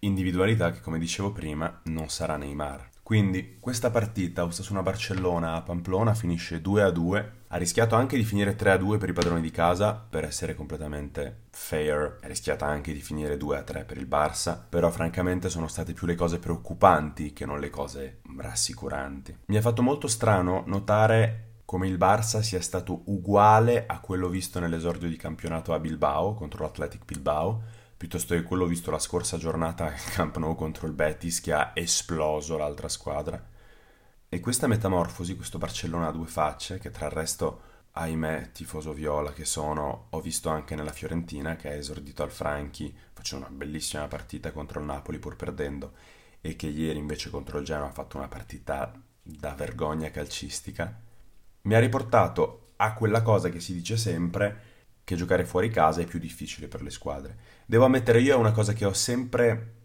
Individualità 0.00 0.70
che, 0.70 0.80
come 0.80 0.98
dicevo 0.98 1.30
prima, 1.30 1.80
non 1.84 2.08
sarà 2.08 2.36
Neymar. 2.36 2.88
Quindi 3.02 3.58
questa 3.60 3.90
partita 3.90 4.44
Osasuna-Barcellona 4.44 5.54
a 5.54 5.62
Pamplona 5.62 6.14
finisce 6.14 6.62
2-2. 6.62 7.30
Ha 7.54 7.58
rischiato 7.58 7.96
anche 7.96 8.16
di 8.16 8.24
finire 8.24 8.56
3-2 8.56 8.96
per 8.96 9.10
i 9.10 9.12
padroni 9.12 9.42
di 9.42 9.50
casa, 9.50 9.92
per 9.92 10.24
essere 10.24 10.54
completamente 10.54 11.48
fair. 11.50 12.16
Ha 12.22 12.26
rischiata 12.26 12.64
anche 12.64 12.94
di 12.94 13.00
finire 13.00 13.36
2-3 13.36 13.84
per 13.84 13.98
il 13.98 14.06
Barça, 14.06 14.58
però 14.66 14.90
francamente 14.90 15.50
sono 15.50 15.68
state 15.68 15.92
più 15.92 16.06
le 16.06 16.14
cose 16.14 16.38
preoccupanti 16.38 17.34
che 17.34 17.44
non 17.44 17.60
le 17.60 17.68
cose 17.68 18.20
rassicuranti. 18.38 19.36
Mi 19.48 19.58
ha 19.58 19.60
fatto 19.60 19.82
molto 19.82 20.08
strano 20.08 20.62
notare 20.64 21.56
come 21.66 21.88
il 21.88 21.98
Barça 21.98 22.40
sia 22.40 22.62
stato 22.62 23.02
uguale 23.06 23.84
a 23.86 24.00
quello 24.00 24.30
visto 24.30 24.58
nell'esordio 24.58 25.10
di 25.10 25.16
campionato 25.16 25.74
a 25.74 25.78
Bilbao 25.78 26.32
contro 26.32 26.62
l'Athletic 26.62 27.04
Bilbao, 27.04 27.62
piuttosto 27.98 28.34
che 28.34 28.44
quello 28.44 28.64
visto 28.64 28.90
la 28.90 28.98
scorsa 28.98 29.36
giornata 29.36 29.84
al 29.84 30.04
Camp 30.14 30.38
Nou 30.38 30.54
contro 30.54 30.86
il 30.86 30.94
Betis 30.94 31.42
che 31.42 31.52
ha 31.52 31.72
esploso 31.74 32.56
l'altra 32.56 32.88
squadra. 32.88 33.50
E 34.34 34.40
questa 34.40 34.66
metamorfosi, 34.66 35.36
questo 35.36 35.58
Barcellona 35.58 36.06
a 36.06 36.10
due 36.10 36.26
facce, 36.26 36.78
che 36.78 36.90
tra 36.90 37.04
il 37.04 37.12
resto, 37.12 37.60
ahimè, 37.90 38.52
tifoso 38.52 38.94
viola 38.94 39.34
che 39.34 39.44
sono, 39.44 40.06
ho 40.08 40.20
visto 40.22 40.48
anche 40.48 40.74
nella 40.74 40.90
Fiorentina, 40.90 41.54
che 41.54 41.68
ha 41.68 41.74
esordito 41.74 42.22
al 42.22 42.30
Franchi, 42.30 42.96
facendo 43.12 43.44
una 43.44 43.54
bellissima 43.54 44.08
partita 44.08 44.50
contro 44.50 44.80
il 44.80 44.86
Napoli 44.86 45.18
pur 45.18 45.36
perdendo, 45.36 45.92
e 46.40 46.56
che 46.56 46.66
ieri 46.66 46.98
invece 46.98 47.28
contro 47.28 47.58
il 47.58 47.66
Genoa 47.66 47.88
ha 47.88 47.92
fatto 47.92 48.16
una 48.16 48.28
partita 48.28 48.98
da 49.20 49.52
vergogna 49.52 50.10
calcistica, 50.10 50.98
mi 51.60 51.74
ha 51.74 51.78
riportato 51.78 52.68
a 52.76 52.94
quella 52.94 53.20
cosa 53.20 53.50
che 53.50 53.60
si 53.60 53.74
dice 53.74 53.98
sempre 53.98 54.60
che 55.04 55.14
giocare 55.14 55.44
fuori 55.44 55.68
casa 55.68 56.00
è 56.00 56.06
più 56.06 56.18
difficile 56.18 56.68
per 56.68 56.80
le 56.80 56.88
squadre. 56.88 57.36
Devo 57.66 57.84
ammettere, 57.84 58.22
io 58.22 58.32
è 58.32 58.38
una 58.38 58.52
cosa 58.52 58.72
che 58.72 58.86
ho 58.86 58.94
sempre 58.94 59.81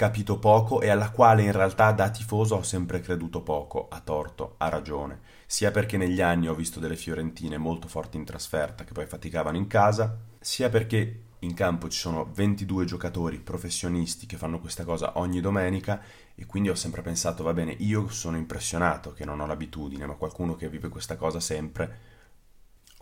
capito 0.00 0.38
poco 0.38 0.80
e 0.80 0.88
alla 0.88 1.10
quale 1.10 1.42
in 1.42 1.52
realtà 1.52 1.92
da 1.92 2.08
tifoso 2.08 2.54
ho 2.54 2.62
sempre 2.62 3.00
creduto 3.00 3.42
poco, 3.42 3.86
a 3.90 4.00
torto, 4.00 4.54
a 4.56 4.70
ragione, 4.70 5.20
sia 5.44 5.70
perché 5.70 5.98
negli 5.98 6.22
anni 6.22 6.48
ho 6.48 6.54
visto 6.54 6.80
delle 6.80 6.96
fiorentine 6.96 7.58
molto 7.58 7.86
forti 7.86 8.16
in 8.16 8.24
trasferta 8.24 8.84
che 8.84 8.94
poi 8.94 9.04
faticavano 9.04 9.58
in 9.58 9.66
casa, 9.66 10.16
sia 10.40 10.70
perché 10.70 11.24
in 11.40 11.52
campo 11.52 11.90
ci 11.90 11.98
sono 11.98 12.30
22 12.32 12.86
giocatori 12.86 13.40
professionisti 13.40 14.24
che 14.24 14.38
fanno 14.38 14.58
questa 14.58 14.84
cosa 14.84 15.18
ogni 15.18 15.42
domenica 15.42 16.00
e 16.34 16.46
quindi 16.46 16.70
ho 16.70 16.74
sempre 16.74 17.02
pensato, 17.02 17.42
va 17.42 17.52
bene, 17.52 17.72
io 17.80 18.08
sono 18.08 18.38
impressionato 18.38 19.12
che 19.12 19.26
non 19.26 19.38
ho 19.40 19.46
l'abitudine, 19.46 20.06
ma 20.06 20.14
qualcuno 20.14 20.56
che 20.56 20.70
vive 20.70 20.88
questa 20.88 21.16
cosa 21.16 21.40
sempre. 21.40 21.98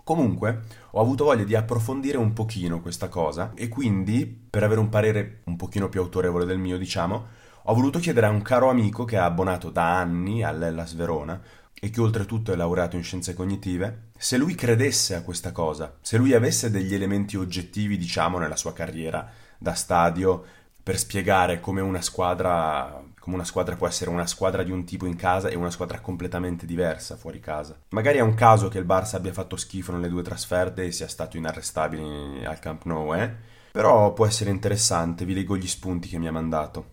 Comunque, 0.08 0.62
ho 0.92 1.02
avuto 1.02 1.24
voglia 1.24 1.44
di 1.44 1.54
approfondire 1.54 2.16
un 2.16 2.32
pochino 2.32 2.80
questa 2.80 3.08
cosa 3.08 3.52
e 3.54 3.68
quindi, 3.68 4.24
per 4.24 4.62
avere 4.62 4.80
un 4.80 4.88
parere 4.88 5.42
un 5.44 5.56
pochino 5.56 5.90
più 5.90 6.00
autorevole 6.00 6.46
del 6.46 6.56
mio, 6.56 6.78
diciamo, 6.78 7.26
ho 7.64 7.74
voluto 7.74 7.98
chiedere 7.98 8.24
a 8.24 8.30
un 8.30 8.40
caro 8.40 8.70
amico 8.70 9.04
che 9.04 9.16
è 9.16 9.18
abbonato 9.18 9.68
da 9.68 9.98
anni 9.98 10.42
all'Ellas 10.42 10.94
Verona 10.94 11.38
e 11.74 11.90
che 11.90 12.00
oltretutto 12.00 12.54
è 12.54 12.56
laureato 12.56 12.96
in 12.96 13.02
scienze 13.02 13.34
cognitive, 13.34 14.04
se 14.16 14.38
lui 14.38 14.54
credesse 14.54 15.14
a 15.14 15.20
questa 15.22 15.52
cosa, 15.52 15.98
se 16.00 16.16
lui 16.16 16.32
avesse 16.32 16.70
degli 16.70 16.94
elementi 16.94 17.36
oggettivi, 17.36 17.98
diciamo, 17.98 18.38
nella 18.38 18.56
sua 18.56 18.72
carriera 18.72 19.30
da 19.58 19.74
stadio 19.74 20.42
per 20.88 20.99
spiegare 20.99 21.61
come 21.61 21.83
una 21.83 22.00
squadra 22.00 23.04
come 23.21 23.35
una 23.35 23.45
squadra 23.45 23.76
può 23.76 23.87
essere 23.87 24.09
una 24.09 24.26
squadra 24.26 24.62
di 24.62 24.71
un 24.71 24.87
tipo 24.87 25.04
in 25.04 25.16
casa 25.16 25.49
e 25.49 25.54
una 25.54 25.68
squadra 25.68 26.00
completamente 26.00 26.64
diversa 26.64 27.18
fuori 27.18 27.40
casa. 27.40 27.78
Magari 27.90 28.16
è 28.16 28.23
un 28.23 28.33
caso 28.33 28.68
che 28.68 28.78
il 28.78 28.87
Barça 28.87 29.16
abbia 29.16 29.35
fatto 29.35 29.57
schifo 29.57 29.92
nelle 29.92 30.09
due 30.09 30.23
trasferte 30.23 30.85
e 30.85 30.90
sia 30.90 31.07
stato 31.07 31.37
inarrestabile 31.37 32.47
al 32.47 32.59
Camp 32.59 32.85
Nou, 32.85 33.12
eh? 33.12 33.30
Però 33.71 34.14
può 34.14 34.25
essere 34.25 34.49
interessante, 34.49 35.26
vi 35.26 35.35
leggo 35.35 35.59
gli 35.59 35.66
spunti 35.66 36.09
che 36.09 36.16
mi 36.16 36.26
ha 36.26 36.33
mandato. 36.33 36.92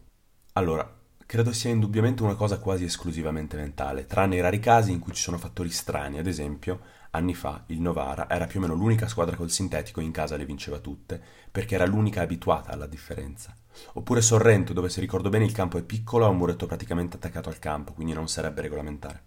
Allora, 0.53 0.93
credo 1.25 1.53
sia 1.53 1.69
indubbiamente 1.69 2.21
una 2.21 2.35
cosa 2.35 2.59
quasi 2.59 2.83
esclusivamente 2.83 3.55
mentale, 3.55 4.07
tranne 4.07 4.35
i 4.35 4.41
rari 4.41 4.59
casi 4.59 4.91
in 4.91 4.99
cui 4.99 5.13
ci 5.13 5.21
sono 5.21 5.37
fattori 5.37 5.69
strani, 5.69 6.19
ad 6.19 6.27
esempio, 6.27 6.81
anni 7.11 7.33
fa 7.33 7.63
il 7.67 7.79
Novara 7.79 8.29
era 8.29 8.45
più 8.45 8.59
o 8.59 8.61
meno 8.63 8.75
l'unica 8.75 9.07
squadra 9.07 9.37
col 9.37 9.51
sintetico 9.51 10.01
in 10.01 10.11
casa 10.11 10.35
le 10.35 10.43
vinceva 10.43 10.79
tutte, 10.79 11.21
perché 11.49 11.75
era 11.75 11.85
l'unica 11.85 12.19
abituata 12.19 12.73
alla 12.73 12.87
differenza. 12.87 13.55
Oppure 13.93 14.21
Sorrento, 14.21 14.73
dove 14.73 14.89
se 14.89 14.99
ricordo 14.99 15.29
bene 15.29 15.45
il 15.45 15.51
campo 15.51 15.77
è 15.77 15.83
piccolo, 15.83 16.25
ha 16.25 16.29
un 16.29 16.37
muretto 16.37 16.65
praticamente 16.65 17.17
attaccato 17.17 17.49
al 17.49 17.59
campo, 17.59 17.93
quindi 17.93 18.13
non 18.13 18.27
sarebbe 18.27 18.61
regolamentare. 18.61 19.21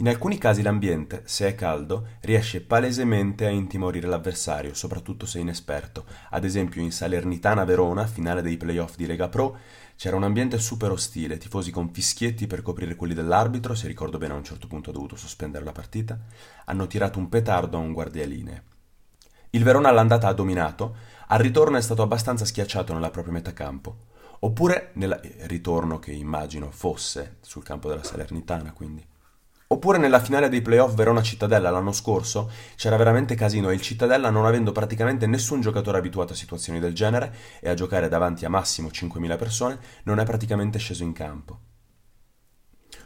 In 0.00 0.06
alcuni 0.06 0.38
casi 0.38 0.62
l'ambiente, 0.62 1.22
se 1.24 1.48
è 1.48 1.54
caldo, 1.56 2.06
riesce 2.20 2.60
palesemente 2.60 3.46
a 3.46 3.50
intimorire 3.50 4.06
l'avversario, 4.06 4.72
soprattutto 4.72 5.26
se 5.26 5.40
inesperto. 5.40 6.04
Ad 6.30 6.44
esempio 6.44 6.80
in 6.80 6.92
Salernitana 6.92 7.64
Verona, 7.64 8.06
finale 8.06 8.40
dei 8.40 8.56
playoff 8.56 8.94
di 8.94 9.06
Lega 9.06 9.28
Pro, 9.28 9.58
c'era 9.96 10.14
un 10.14 10.22
ambiente 10.22 10.60
super 10.60 10.92
ostile, 10.92 11.36
tifosi 11.36 11.72
con 11.72 11.92
fischietti 11.92 12.46
per 12.46 12.62
coprire 12.62 12.94
quelli 12.94 13.12
dell'arbitro, 13.12 13.74
se 13.74 13.88
ricordo 13.88 14.18
bene 14.18 14.34
a 14.34 14.36
un 14.36 14.44
certo 14.44 14.68
punto 14.68 14.90
ha 14.90 14.92
dovuto 14.92 15.16
sospendere 15.16 15.64
la 15.64 15.72
partita, 15.72 16.16
hanno 16.66 16.86
tirato 16.86 17.18
un 17.18 17.28
petardo 17.28 17.76
a 17.76 17.80
un 17.80 17.92
guardialinee. 17.92 18.62
Il 19.50 19.64
Verona 19.64 19.88
all'andata 19.88 20.28
ha 20.28 20.32
dominato, 20.32 20.94
al 21.30 21.40
ritorno 21.40 21.76
è 21.76 21.82
stato 21.82 22.02
abbastanza 22.02 22.44
schiacciato 22.44 22.94
nella 22.94 23.10
propria 23.10 23.34
metà 23.34 23.52
campo. 23.52 24.06
Oppure 24.40 24.92
nel 24.94 25.20
ritorno 25.42 25.98
che 25.98 26.12
immagino 26.12 26.70
fosse 26.70 27.36
sul 27.40 27.64
campo 27.64 27.88
della 27.88 28.04
Salernitana, 28.04 28.72
quindi. 28.72 29.06
Oppure 29.70 29.98
nella 29.98 30.20
finale 30.20 30.48
dei 30.48 30.62
playoff 30.62 30.94
Verona-Cittadella 30.94 31.68
l'anno 31.68 31.92
scorso 31.92 32.50
c'era 32.76 32.96
veramente 32.96 33.34
casino 33.34 33.68
e 33.68 33.74
il 33.74 33.82
Cittadella 33.82 34.30
non 34.30 34.46
avendo 34.46 34.72
praticamente 34.72 35.26
nessun 35.26 35.60
giocatore 35.60 35.98
abituato 35.98 36.32
a 36.32 36.36
situazioni 36.36 36.80
del 36.80 36.94
genere 36.94 37.34
e 37.60 37.68
a 37.68 37.74
giocare 37.74 38.08
davanti 38.08 38.46
a 38.46 38.48
massimo 38.48 38.88
5.000 38.88 39.36
persone 39.36 39.78
non 40.04 40.20
è 40.20 40.24
praticamente 40.24 40.78
sceso 40.78 41.02
in 41.02 41.12
campo. 41.12 41.60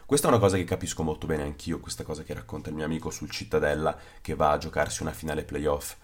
Questa 0.06 0.28
è 0.28 0.30
una 0.30 0.38
cosa 0.38 0.56
che 0.56 0.64
capisco 0.64 1.02
molto 1.02 1.26
bene 1.26 1.42
anch'io, 1.42 1.80
questa 1.80 2.04
cosa 2.04 2.22
che 2.22 2.34
racconta 2.34 2.68
il 2.68 2.76
mio 2.76 2.84
amico 2.84 3.10
sul 3.10 3.30
Cittadella 3.30 3.98
che 4.20 4.36
va 4.36 4.52
a 4.52 4.58
giocarsi 4.58 5.02
una 5.02 5.12
finale 5.12 5.42
playoff 5.42 5.96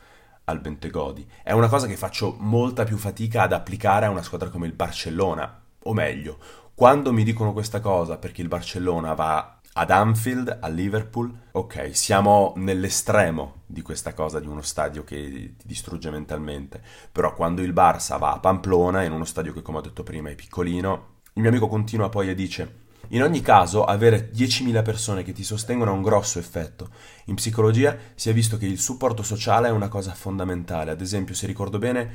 al 0.48 0.61
Bentegodi. 0.61 1.26
È 1.42 1.52
una 1.52 1.68
cosa 1.68 1.87
che 1.87 1.96
faccio 1.96 2.37
molta 2.38 2.84
più 2.84 2.96
fatica 2.96 3.42
ad 3.42 3.52
applicare 3.52 4.06
a 4.06 4.11
una 4.11 4.22
squadra 4.22 4.48
come 4.48 4.66
il 4.66 4.72
Barcellona, 4.72 5.62
o 5.84 5.92
meglio, 5.92 6.38
quando 6.74 7.12
mi 7.12 7.22
dicono 7.22 7.52
questa 7.52 7.80
cosa 7.80 8.16
perché 8.16 8.40
il 8.40 8.48
Barcellona 8.48 9.14
va 9.14 9.58
ad 9.74 9.90
Anfield, 9.90 10.58
a 10.61 10.68
Liverpool, 10.68 11.32
ok, 11.52 11.94
siamo 11.94 12.54
nell'estremo 12.56 13.62
di 13.66 13.82
questa 13.82 14.12
cosa 14.14 14.40
di 14.40 14.46
uno 14.46 14.62
stadio 14.62 15.04
che 15.04 15.54
ti 15.56 15.66
distrugge 15.66 16.11
mentalmente, 16.11 16.82
però 17.12 17.34
quando 17.34 17.62
il 17.62 17.72
Barça 17.72 18.18
va 18.18 18.32
a 18.32 18.40
Pamplona, 18.40 19.04
in 19.04 19.12
uno 19.12 19.24
stadio 19.24 19.52
che 19.52 19.62
come 19.62 19.78
ho 19.78 19.82
detto 19.82 20.02
prima 20.02 20.30
è 20.30 20.34
piccolino, 20.34 21.16
il 21.34 21.42
mio 21.42 21.50
amico 21.50 21.68
continua 21.68 22.08
poi 22.08 22.30
e 22.30 22.34
dice 22.34 22.87
in 23.08 23.22
ogni 23.22 23.40
caso, 23.40 23.84
avere 23.84 24.30
10.000 24.34 24.82
persone 24.82 25.22
che 25.22 25.32
ti 25.32 25.42
sostengono 25.42 25.90
ha 25.90 25.94
un 25.94 26.02
grosso 26.02 26.38
effetto. 26.38 26.90
In 27.26 27.37
psicologia 27.37 27.96
si 28.14 28.28
è 28.28 28.34
visto 28.34 28.58
che 28.58 28.66
il 28.66 28.78
supporto 28.78 29.22
sociale 29.22 29.68
è 29.68 29.70
una 29.70 29.88
cosa 29.88 30.12
fondamentale. 30.12 30.90
Ad 30.90 31.00
esempio, 31.00 31.34
se 31.34 31.46
ricordo 31.46 31.78
bene, 31.78 32.12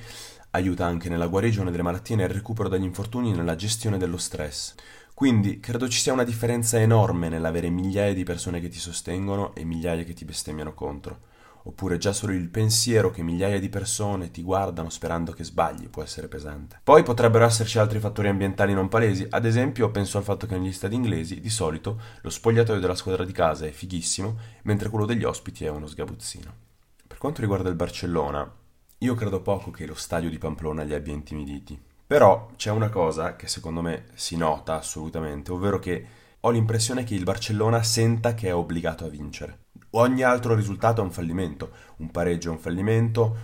aiuta 0.51 0.85
anche 0.85 1.09
nella 1.09 1.27
guarigione 1.27 1.71
delle 1.71 1.81
malattie, 1.81 2.15
nel 2.15 2.29
recupero 2.29 2.69
dagli 2.69 2.83
infortuni 2.83 3.31
e 3.31 3.35
nella 3.35 3.55
gestione 3.55 3.97
dello 3.97 4.17
stress. 4.17 4.75
Quindi 5.15 5.59
credo 5.59 5.87
ci 5.87 5.99
sia 5.99 6.13
una 6.13 6.23
differenza 6.23 6.79
enorme 6.79 7.29
nell'avere 7.29 7.69
migliaia 7.69 8.13
di 8.13 8.23
persone 8.23 8.59
che 8.59 8.69
ti 8.69 8.79
sostengono 8.79 9.55
e 9.55 9.63
migliaia 9.63 10.03
che 10.03 10.13
ti 10.13 10.25
bestemmiano 10.25 10.73
contro. 10.73 11.31
Oppure 11.65 11.97
già 11.97 12.12
solo 12.12 12.34
il 12.34 12.49
pensiero 12.49 13.10
che 13.10 13.23
migliaia 13.23 13.60
di 13.60 13.69
persone 13.69 14.32
ti 14.32 14.41
guardano 14.41 14.89
sperando 14.89 15.32
che 15.32 15.43
sbagli 15.43 15.88
può 15.88 16.04
essere 16.04 16.28
pesante. 16.28 16.80
Poi 16.84 17.04
potrebbero 17.04 17.45
esserci 17.45 17.80
altri 17.80 17.99
fattori 17.99 18.28
ambientali 18.28 18.73
non 18.73 18.89
palesi, 18.89 19.26
ad 19.30 19.45
esempio 19.45 19.89
penso 19.89 20.17
al 20.17 20.23
fatto 20.23 20.45
che 20.45 20.58
negli 20.58 20.73
stadi 20.73 20.95
inglesi 20.95 21.39
di 21.39 21.49
solito 21.49 21.99
lo 22.21 22.30
spogliatoio 22.30 22.82
della 22.82 22.95
squadra 22.95 23.23
di 23.23 23.32
casa 23.32 23.65
è 23.65 23.71
fighissimo, 23.71 24.38
mentre 24.63 24.89
quello 24.89 25.06
degli 25.06 25.23
ospiti 25.23 25.63
è 25.63 25.69
uno 25.69 25.88
sgabuzzino. 25.88 26.54
Per 27.08 27.17
quanto 27.17 27.41
riguarda 27.41 27.69
il 27.69 27.76
Barcellona, 27.76 28.52
io 28.97 29.15
credo 29.15 29.41
poco 29.41 29.71
che 29.71 29.86
lo 29.86 29.95
stadio 29.95 30.30
di 30.30 30.38
Pamplona 30.38 30.84
li 30.84 30.93
abbia 30.93 31.13
intimiditi. 31.13 31.82
Però 32.06 32.52
c'è 32.58 32.71
una 32.71 32.89
cosa 32.89 33.36
che 33.36 33.47
secondo 33.47 33.82
me 33.82 34.06
si 34.13 34.36
nota 34.36 34.78
assolutamente, 34.78 35.52
ovvero 35.52 35.80
che 35.80 36.06
ho 36.39 36.49
l'impressione 36.49 37.04
che 37.04 37.15
il 37.15 37.23
Barcellona 37.23 37.82
senta 37.84 38.34
che 38.34 38.49
è 38.49 38.54
obbligato 38.54 39.06
a 39.06 39.10
vincere. 39.10 39.62
Ogni 39.95 40.23
altro 40.23 40.56
risultato 40.56 41.01
è 41.01 41.03
un 41.03 41.12
fallimento, 41.12 41.71
un 41.97 42.10
pareggio 42.10 42.49
è 42.49 42.51
un 42.51 42.58
fallimento, 42.58 43.38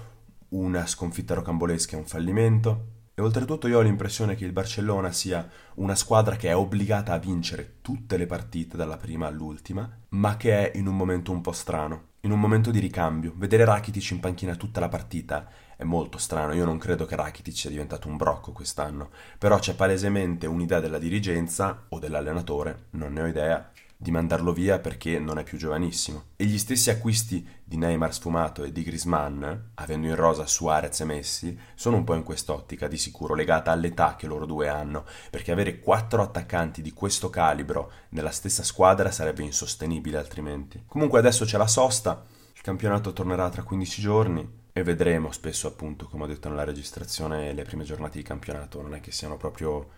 una 0.49 0.87
sconfitta 0.87 1.35
rocambolesca 1.35 1.95
è 1.95 1.99
un 1.99 2.07
fallimento. 2.07 2.85
E 3.13 3.21
oltretutto 3.21 3.67
io 3.67 3.77
ho 3.77 3.81
l'impressione 3.81 4.33
che 4.33 4.45
il 4.45 4.51
Barcellona 4.51 5.11
sia 5.11 5.47
una 5.75 5.93
squadra 5.93 6.37
che 6.37 6.49
è 6.49 6.55
obbligata 6.55 7.13
a 7.13 7.19
vincere 7.19 7.75
tutte 7.81 8.17
le 8.17 8.25
partite 8.25 8.77
dalla 8.77 8.97
prima 8.97 9.27
all'ultima, 9.27 9.87
ma 10.09 10.37
che 10.37 10.71
è 10.71 10.77
in 10.77 10.87
un 10.87 10.95
momento 10.95 11.31
un 11.31 11.41
po' 11.41 11.51
strano, 11.51 12.13
in 12.21 12.31
un 12.31 12.39
momento 12.39 12.71
di 12.71 12.79
ricambio. 12.79 13.33
Vedere 13.35 13.65
Rakitic 13.65 14.09
in 14.09 14.19
panchina 14.19 14.55
tutta 14.55 14.79
la 14.79 14.89
partita 14.89 15.47
è 15.77 15.83
molto 15.83 16.17
strano, 16.17 16.55
io 16.55 16.65
non 16.65 16.79
credo 16.79 17.05
che 17.05 17.15
Rakitic 17.15 17.55
sia 17.55 17.69
diventato 17.69 18.07
un 18.07 18.17
brocco 18.17 18.53
quest'anno, 18.53 19.11
però 19.37 19.59
c'è 19.59 19.75
palesemente 19.75 20.47
un'idea 20.47 20.79
della 20.79 20.97
dirigenza 20.97 21.85
o 21.89 21.99
dell'allenatore, 21.99 22.87
non 22.91 23.13
ne 23.13 23.21
ho 23.21 23.27
idea, 23.27 23.71
di 24.01 24.11
mandarlo 24.11 24.53
via 24.53 24.79
perché 24.79 25.19
non 25.19 25.39
è 25.39 25.43
più 25.43 25.57
giovanissimo. 25.57 26.27
E 26.37 26.45
gli 26.45 26.57
stessi 26.57 26.89
acquisti 26.89 27.45
di 27.61 27.75
Neymar 27.75 28.13
sfumato 28.13 28.63
e 28.63 28.71
di 28.71 28.81
Grisman, 28.81 29.71
avendo 29.73 30.07
in 30.07 30.15
rosa 30.15 30.47
Suarez 30.47 31.01
e 31.01 31.03
Messi, 31.03 31.59
sono 31.75 31.97
un 31.97 32.05
po' 32.05 32.13
in 32.13 32.23
quest'ottica, 32.23 32.87
di 32.87 32.95
sicuro 32.95 33.35
legata 33.35 33.71
all'età 33.71 34.15
che 34.15 34.25
loro 34.25 34.45
due 34.45 34.69
hanno, 34.69 35.03
perché 35.29 35.51
avere 35.51 35.79
quattro 35.79 36.21
attaccanti 36.21 36.81
di 36.81 36.93
questo 36.93 37.29
calibro 37.29 37.91
nella 38.11 38.31
stessa 38.31 38.63
squadra 38.63 39.11
sarebbe 39.11 39.43
insostenibile 39.43 40.17
altrimenti. 40.17 40.81
Comunque 40.87 41.19
adesso 41.19 41.43
c'è 41.43 41.57
la 41.57 41.67
sosta, 41.67 42.23
il 42.53 42.61
campionato 42.61 43.11
tornerà 43.11 43.49
tra 43.49 43.63
15 43.63 44.01
giorni, 44.01 44.57
e 44.71 44.83
vedremo 44.83 45.31
spesso 45.33 45.67
appunto 45.67 46.07
come 46.07 46.23
ho 46.23 46.27
detto 46.27 46.47
nella 46.47 46.63
registrazione 46.63 47.51
le 47.51 47.63
prime 47.63 47.83
giornate 47.83 48.17
di 48.17 48.23
campionato 48.23 48.81
non 48.81 48.93
è 48.93 49.01
che 49.01 49.11
siano 49.11 49.35
proprio 49.35 49.97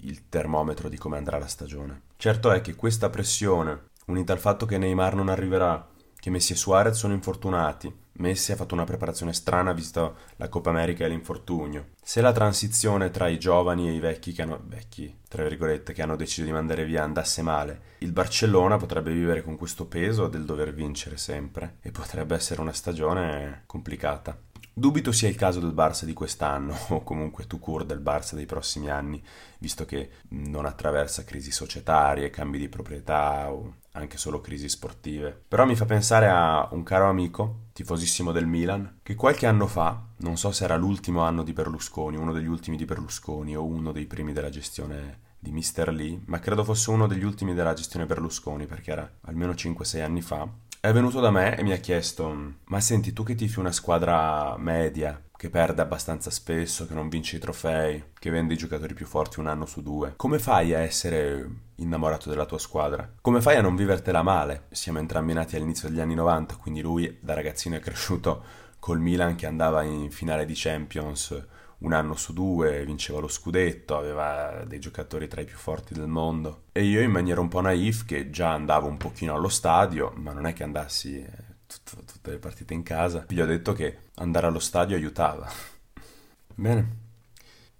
il 0.00 0.28
termometro 0.28 0.88
di 0.88 0.96
come 0.96 1.16
andrà 1.16 1.38
la 1.38 1.46
stagione 1.46 2.02
certo 2.16 2.50
è 2.50 2.60
che 2.60 2.74
questa 2.74 3.10
pressione 3.10 3.90
unita 4.06 4.32
al 4.32 4.38
fatto 4.38 4.66
che 4.66 4.78
Neymar 4.78 5.14
non 5.14 5.28
arriverà 5.28 5.88
che 6.18 6.30
Messi 6.30 6.52
e 6.52 6.56
Suarez 6.56 6.96
sono 6.96 7.14
infortunati 7.14 7.92
Messi 8.14 8.52
ha 8.52 8.56
fatto 8.56 8.74
una 8.74 8.84
preparazione 8.84 9.32
strana 9.32 9.72
vista 9.72 10.12
la 10.36 10.48
Coppa 10.48 10.68
America 10.68 11.04
e 11.04 11.08
l'infortunio. 11.08 11.88
Se 12.02 12.20
la 12.20 12.32
transizione 12.32 13.10
tra 13.10 13.26
i 13.28 13.38
giovani 13.38 13.88
e 13.88 13.92
i 13.92 14.00
vecchi 14.00 14.32
che 14.32 14.42
hanno, 14.42 14.60
vecchi, 14.64 15.16
tra 15.28 15.42
virgolette, 15.42 15.94
che 15.94 16.02
hanno 16.02 16.16
deciso 16.16 16.44
di 16.44 16.52
mandare 16.52 16.84
via 16.84 17.02
andasse 17.02 17.40
male, 17.40 17.80
il 17.98 18.12
Barcellona 18.12 18.76
potrebbe 18.76 19.12
vivere 19.12 19.42
con 19.42 19.56
questo 19.56 19.86
peso 19.86 20.28
del 20.28 20.44
dover 20.44 20.74
vincere 20.74 21.16
sempre 21.16 21.78
e 21.80 21.90
potrebbe 21.90 22.34
essere 22.34 22.60
una 22.60 22.72
stagione 22.72 23.62
complicata. 23.66 24.38
Dubito 24.72 25.12
sia 25.12 25.28
il 25.28 25.36
caso 25.36 25.60
del 25.60 25.72
Barça 25.72 26.04
di 26.04 26.12
quest'anno, 26.12 26.76
o 26.90 27.02
comunque 27.02 27.46
tu 27.46 27.58
cur 27.58 27.84
del 27.84 28.00
Barça 28.00 28.34
dei 28.34 28.46
prossimi 28.46 28.90
anni, 28.90 29.22
visto 29.58 29.84
che 29.84 30.10
non 30.28 30.66
attraversa 30.66 31.24
crisi 31.24 31.50
societarie, 31.50 32.30
cambi 32.30 32.58
di 32.58 32.68
proprietà 32.68 33.52
o 33.52 33.76
anche 33.92 34.16
solo 34.16 34.40
crisi 34.40 34.68
sportive. 34.68 35.42
Però 35.46 35.64
mi 35.66 35.76
fa 35.76 35.84
pensare 35.84 36.28
a 36.28 36.68
un 36.72 36.82
caro 36.82 37.08
amico, 37.08 37.64
tifosissimo 37.72 38.32
del 38.32 38.46
Milan, 38.46 39.00
che 39.02 39.14
qualche 39.14 39.46
anno 39.46 39.66
fa, 39.66 40.02
non 40.18 40.36
so 40.36 40.50
se 40.52 40.64
era 40.64 40.76
l'ultimo 40.76 41.20
anno 41.22 41.42
di 41.42 41.52
Berlusconi, 41.52 42.16
uno 42.16 42.32
degli 42.32 42.46
ultimi 42.46 42.76
di 42.76 42.84
Berlusconi 42.84 43.56
o 43.56 43.64
uno 43.64 43.92
dei 43.92 44.06
primi 44.06 44.32
della 44.32 44.50
gestione 44.50 45.30
di 45.38 45.50
Mr. 45.50 45.92
Lee, 45.92 46.20
ma 46.26 46.38
credo 46.38 46.62
fosse 46.62 46.90
uno 46.90 47.08
degli 47.08 47.24
ultimi 47.24 47.52
della 47.52 47.74
gestione 47.74 48.06
Berlusconi, 48.06 48.66
perché 48.66 48.92
era 48.92 49.10
almeno 49.22 49.52
5-6 49.52 50.02
anni 50.02 50.22
fa, 50.22 50.48
è 50.84 50.92
venuto 50.92 51.20
da 51.20 51.30
me 51.30 51.56
e 51.56 51.62
mi 51.62 51.70
ha 51.70 51.76
chiesto: 51.76 52.54
Ma 52.64 52.80
senti, 52.80 53.12
tu 53.12 53.22
che 53.22 53.36
tifi 53.36 53.60
una 53.60 53.70
squadra 53.70 54.56
media, 54.58 55.22
che 55.36 55.48
perde 55.48 55.80
abbastanza 55.80 56.28
spesso, 56.28 56.88
che 56.88 56.94
non 56.94 57.08
vince 57.08 57.36
i 57.36 57.38
trofei, 57.38 58.06
che 58.18 58.30
vende 58.30 58.54
i 58.54 58.56
giocatori 58.56 58.92
più 58.92 59.06
forti 59.06 59.38
un 59.38 59.46
anno 59.46 59.64
su 59.64 59.80
due, 59.80 60.14
come 60.16 60.40
fai 60.40 60.74
a 60.74 60.80
essere 60.80 61.48
innamorato 61.76 62.28
della 62.28 62.46
tua 62.46 62.58
squadra? 62.58 63.08
Come 63.20 63.40
fai 63.40 63.58
a 63.58 63.60
non 63.60 63.76
vivertela 63.76 64.22
male? 64.22 64.66
Siamo 64.72 64.98
entrambi 64.98 65.32
nati 65.32 65.54
all'inizio 65.54 65.88
degli 65.88 66.00
anni 66.00 66.16
90, 66.16 66.56
quindi 66.56 66.80
lui 66.80 67.16
da 67.20 67.34
ragazzino 67.34 67.76
è 67.76 67.80
cresciuto 67.80 68.42
col 68.80 68.98
Milan 68.98 69.36
che 69.36 69.46
andava 69.46 69.84
in 69.84 70.10
finale 70.10 70.44
di 70.44 70.54
Champions 70.56 71.46
un 71.82 71.92
anno 71.92 72.14
su 72.14 72.32
due, 72.32 72.84
vinceva 72.84 73.20
lo 73.20 73.28
scudetto, 73.28 73.96
aveva 73.96 74.64
dei 74.66 74.78
giocatori 74.78 75.28
tra 75.28 75.40
i 75.40 75.44
più 75.44 75.56
forti 75.56 75.94
del 75.94 76.06
mondo. 76.06 76.64
E 76.72 76.84
io 76.84 77.00
in 77.00 77.10
maniera 77.10 77.40
un 77.40 77.48
po' 77.48 77.60
naif, 77.60 78.04
che 78.04 78.30
già 78.30 78.52
andavo 78.52 78.86
un 78.86 78.96
pochino 78.96 79.34
allo 79.34 79.48
stadio, 79.48 80.12
ma 80.16 80.32
non 80.32 80.46
è 80.46 80.52
che 80.52 80.62
andassi 80.62 81.18
eh, 81.18 81.28
tut- 81.66 82.04
tutte 82.04 82.30
le 82.30 82.38
partite 82.38 82.74
in 82.74 82.82
casa, 82.82 83.24
gli 83.28 83.40
ho 83.40 83.46
detto 83.46 83.72
che 83.72 83.98
andare 84.16 84.46
allo 84.46 84.60
stadio 84.60 84.96
aiutava. 84.96 85.50
Bene. 86.54 87.00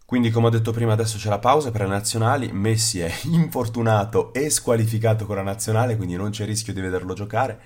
Quindi, 0.04 0.30
come 0.30 0.48
ho 0.48 0.50
detto 0.50 0.72
prima, 0.72 0.92
adesso 0.92 1.16
c'è 1.16 1.30
la 1.30 1.38
pausa 1.38 1.70
per 1.70 1.82
le 1.82 1.86
nazionali. 1.88 2.52
Messi 2.52 3.00
è 3.00 3.10
infortunato 3.32 4.32
e 4.34 4.50
squalificato 4.50 5.24
con 5.26 5.36
la 5.36 5.42
nazionale, 5.42 5.96
quindi 5.96 6.16
non 6.16 6.30
c'è 6.30 6.44
rischio 6.44 6.72
di 6.74 6.80
vederlo 6.80 7.14
giocare. 7.14 7.58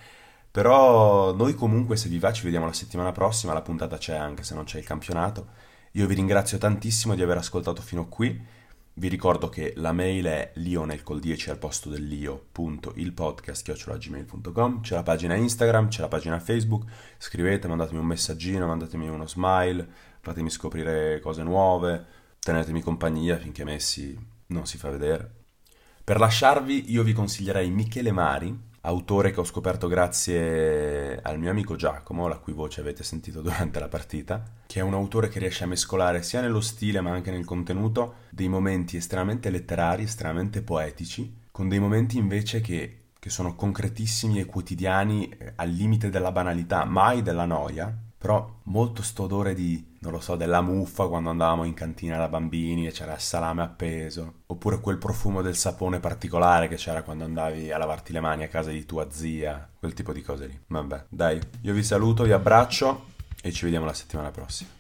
Però 0.50 1.34
noi 1.34 1.54
comunque, 1.54 1.96
se 1.96 2.08
vi 2.08 2.18
va, 2.18 2.32
ci 2.32 2.44
vediamo 2.44 2.66
la 2.66 2.72
settimana 2.72 3.10
prossima. 3.10 3.52
La 3.52 3.62
puntata 3.62 3.98
c'è 3.98 4.14
anche 4.14 4.42
se 4.44 4.54
non 4.54 4.64
c'è 4.64 4.78
il 4.78 4.84
campionato. 4.84 5.48
Io 5.96 6.06
vi 6.06 6.14
ringrazio 6.14 6.58
tantissimo 6.58 7.14
di 7.14 7.22
aver 7.22 7.38
ascoltato 7.38 7.80
fino 7.80 8.06
qui. 8.06 8.38
Vi 8.92 9.08
ricordo 9.08 9.48
che 9.48 9.72
la 9.76 9.92
mail 9.92 10.26
è 10.26 10.50
lionel 10.56 11.02
col 11.02 11.20
10 11.20 11.48
al 11.48 11.56
posto 11.56 11.88
dell'io.ilpodcast.gmail.com 11.88 14.82
C'è 14.82 14.94
la 14.94 15.02
pagina 15.02 15.36
Instagram, 15.36 15.88
c'è 15.88 16.02
la 16.02 16.08
pagina 16.08 16.38
Facebook. 16.38 16.84
Scrivete, 17.16 17.66
mandatemi 17.66 17.98
un 17.98 18.04
messaggino, 18.04 18.66
mandatemi 18.66 19.08
uno 19.08 19.26
smile, 19.26 19.88
fatemi 20.20 20.50
scoprire 20.50 21.18
cose 21.20 21.42
nuove, 21.42 22.04
tenetemi 22.40 22.82
compagnia 22.82 23.38
finché 23.38 23.64
Messi 23.64 24.14
non 24.48 24.66
si 24.66 24.76
fa 24.76 24.90
vedere. 24.90 25.30
Per 26.04 26.18
lasciarvi 26.18 26.92
io 26.92 27.04
vi 27.04 27.14
consiglierei 27.14 27.70
Michele 27.70 28.12
Mari, 28.12 28.54
autore 28.86 29.32
che 29.32 29.40
ho 29.40 29.44
scoperto 29.44 29.88
grazie 29.88 31.20
al 31.20 31.38
mio 31.38 31.50
amico 31.50 31.76
Giacomo, 31.76 32.28
la 32.28 32.38
cui 32.38 32.52
voce 32.52 32.80
avete 32.80 33.02
sentito 33.02 33.42
durante 33.42 33.78
la 33.78 33.88
partita, 33.88 34.42
che 34.66 34.80
è 34.80 34.82
un 34.82 34.94
autore 34.94 35.28
che 35.28 35.38
riesce 35.38 35.64
a 35.64 35.68
mescolare 35.68 36.22
sia 36.22 36.40
nello 36.40 36.60
stile 36.60 37.00
ma 37.00 37.10
anche 37.10 37.30
nel 37.30 37.44
contenuto 37.44 38.14
dei 38.30 38.48
momenti 38.48 38.96
estremamente 38.96 39.50
letterari, 39.50 40.04
estremamente 40.04 40.62
poetici, 40.62 41.44
con 41.50 41.68
dei 41.68 41.78
momenti 41.78 42.16
invece 42.16 42.60
che, 42.60 43.08
che 43.18 43.30
sono 43.30 43.54
concretissimi 43.54 44.38
e 44.38 44.46
quotidiani 44.46 45.28
eh, 45.28 45.52
al 45.56 45.70
limite 45.70 46.08
della 46.08 46.32
banalità, 46.32 46.84
mai 46.84 47.22
della 47.22 47.44
noia, 47.44 47.92
però 48.18 48.60
molto 48.64 49.02
sto 49.02 49.24
odore 49.24 49.54
di, 49.54 49.96
non 50.00 50.12
lo 50.12 50.20
so, 50.20 50.36
della 50.36 50.60
muffa 50.60 51.06
quando 51.06 51.30
andavamo 51.30 51.64
in 51.64 51.74
cantina 51.74 52.16
da 52.16 52.28
bambini 52.28 52.86
e 52.86 52.90
c'era 52.90 53.14
il 53.14 53.20
salame 53.20 53.62
appeso, 53.62 54.42
oppure 54.46 54.80
quel 54.80 54.98
profumo 54.98 55.42
del 55.42 55.56
sapone 55.56 56.00
particolare 56.00 56.68
che 56.68 56.76
c'era 56.76 57.02
quando 57.02 57.24
andavi 57.24 57.70
a 57.70 57.78
lavarti 57.78 58.12
le 58.12 58.20
mani 58.20 58.44
a 58.44 58.48
casa 58.48 58.70
di 58.70 58.84
tua 58.86 59.10
zia, 59.10 59.68
quel 59.78 59.94
tipo 59.94 60.12
di 60.12 60.22
cose 60.22 60.46
lì. 60.46 60.58
Vabbè, 60.66 61.04
dai, 61.08 61.38
io 61.62 61.72
vi 61.72 61.82
saluto, 61.82 62.24
vi 62.24 62.32
abbraccio 62.32 63.04
e 63.42 63.52
ci 63.52 63.64
vediamo 63.64 63.86
la 63.86 63.94
settimana 63.94 64.30
prossima. 64.30 64.70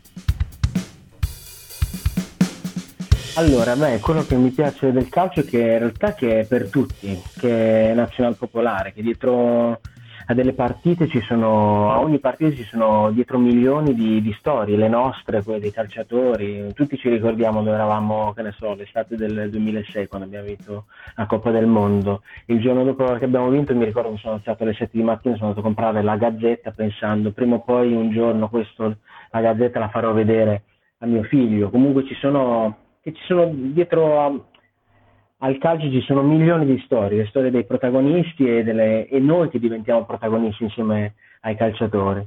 Allora, 3.36 3.76
beh, 3.76 4.00
quello 4.00 4.24
che 4.24 4.34
mi 4.34 4.48
piace 4.48 4.92
del 4.92 5.10
calcio 5.10 5.40
è 5.40 5.44
che 5.44 5.58
in 5.58 5.78
realtà 5.78 6.14
che 6.14 6.40
è 6.40 6.46
per 6.46 6.70
tutti, 6.70 7.22
che 7.36 7.90
è 7.90 7.94
nazional 7.94 8.34
popolare, 8.34 8.94
che 8.94 9.02
dietro 9.02 9.78
a 10.28 10.34
delle 10.34 10.54
partite 10.54 11.06
ci 11.06 11.20
sono, 11.20 11.92
a 11.92 12.00
ogni 12.00 12.18
partita 12.18 12.54
ci 12.54 12.64
sono 12.64 13.10
dietro 13.12 13.38
milioni 13.38 13.94
di, 13.94 14.20
di 14.20 14.34
storie, 14.38 14.76
le 14.76 14.88
nostre, 14.88 15.42
quelle 15.42 15.60
dei 15.60 15.70
calciatori, 15.70 16.72
tutti 16.74 16.96
ci 16.96 17.08
ricordiamo 17.08 17.62
dove 17.62 17.76
eravamo, 17.76 18.32
che 18.32 18.42
ne 18.42 18.52
so, 18.58 18.74
l'estate 18.74 19.14
del 19.14 19.50
2006 19.50 20.08
quando 20.08 20.26
abbiamo 20.26 20.46
vinto 20.46 20.86
la 21.14 21.26
Coppa 21.26 21.52
del 21.52 21.66
Mondo. 21.66 22.22
Il 22.46 22.60
giorno 22.60 22.82
dopo 22.82 23.04
che 23.14 23.24
abbiamo 23.24 23.48
vinto 23.50 23.74
mi 23.74 23.84
ricordo 23.84 24.10
che 24.10 24.18
sono 24.18 24.34
alzato 24.34 24.64
alle 24.64 24.74
7 24.74 24.90
di 24.92 25.02
mattina 25.04 25.36
sono 25.36 25.48
andato 25.48 25.64
a 25.64 25.68
comprare 25.68 26.02
la 26.02 26.16
Gazzetta 26.16 26.72
pensando 26.72 27.30
prima 27.30 27.54
o 27.56 27.60
poi 27.60 27.92
un 27.92 28.10
giorno 28.10 28.48
questo, 28.48 28.96
la 29.30 29.40
Gazzetta 29.40 29.78
la 29.78 29.88
farò 29.90 30.12
vedere 30.12 30.62
a 30.98 31.06
mio 31.06 31.22
figlio. 31.22 31.70
Comunque 31.70 32.04
ci 32.04 32.14
sono, 32.14 32.78
ci 33.02 33.14
sono 33.26 33.48
dietro 33.52 34.20
a, 34.20 34.40
al 35.38 35.58
calcio 35.58 35.90
ci 35.90 36.00
sono 36.02 36.22
milioni 36.22 36.64
di 36.64 36.80
storie, 36.84 37.26
storie 37.26 37.50
dei 37.50 37.64
protagonisti 37.64 38.48
e, 38.48 38.62
delle, 38.62 39.06
e 39.08 39.18
noi 39.18 39.50
che 39.50 39.58
diventiamo 39.58 40.06
protagonisti 40.06 40.64
insieme 40.64 41.14
ai 41.40 41.56
calciatori. 41.56 42.26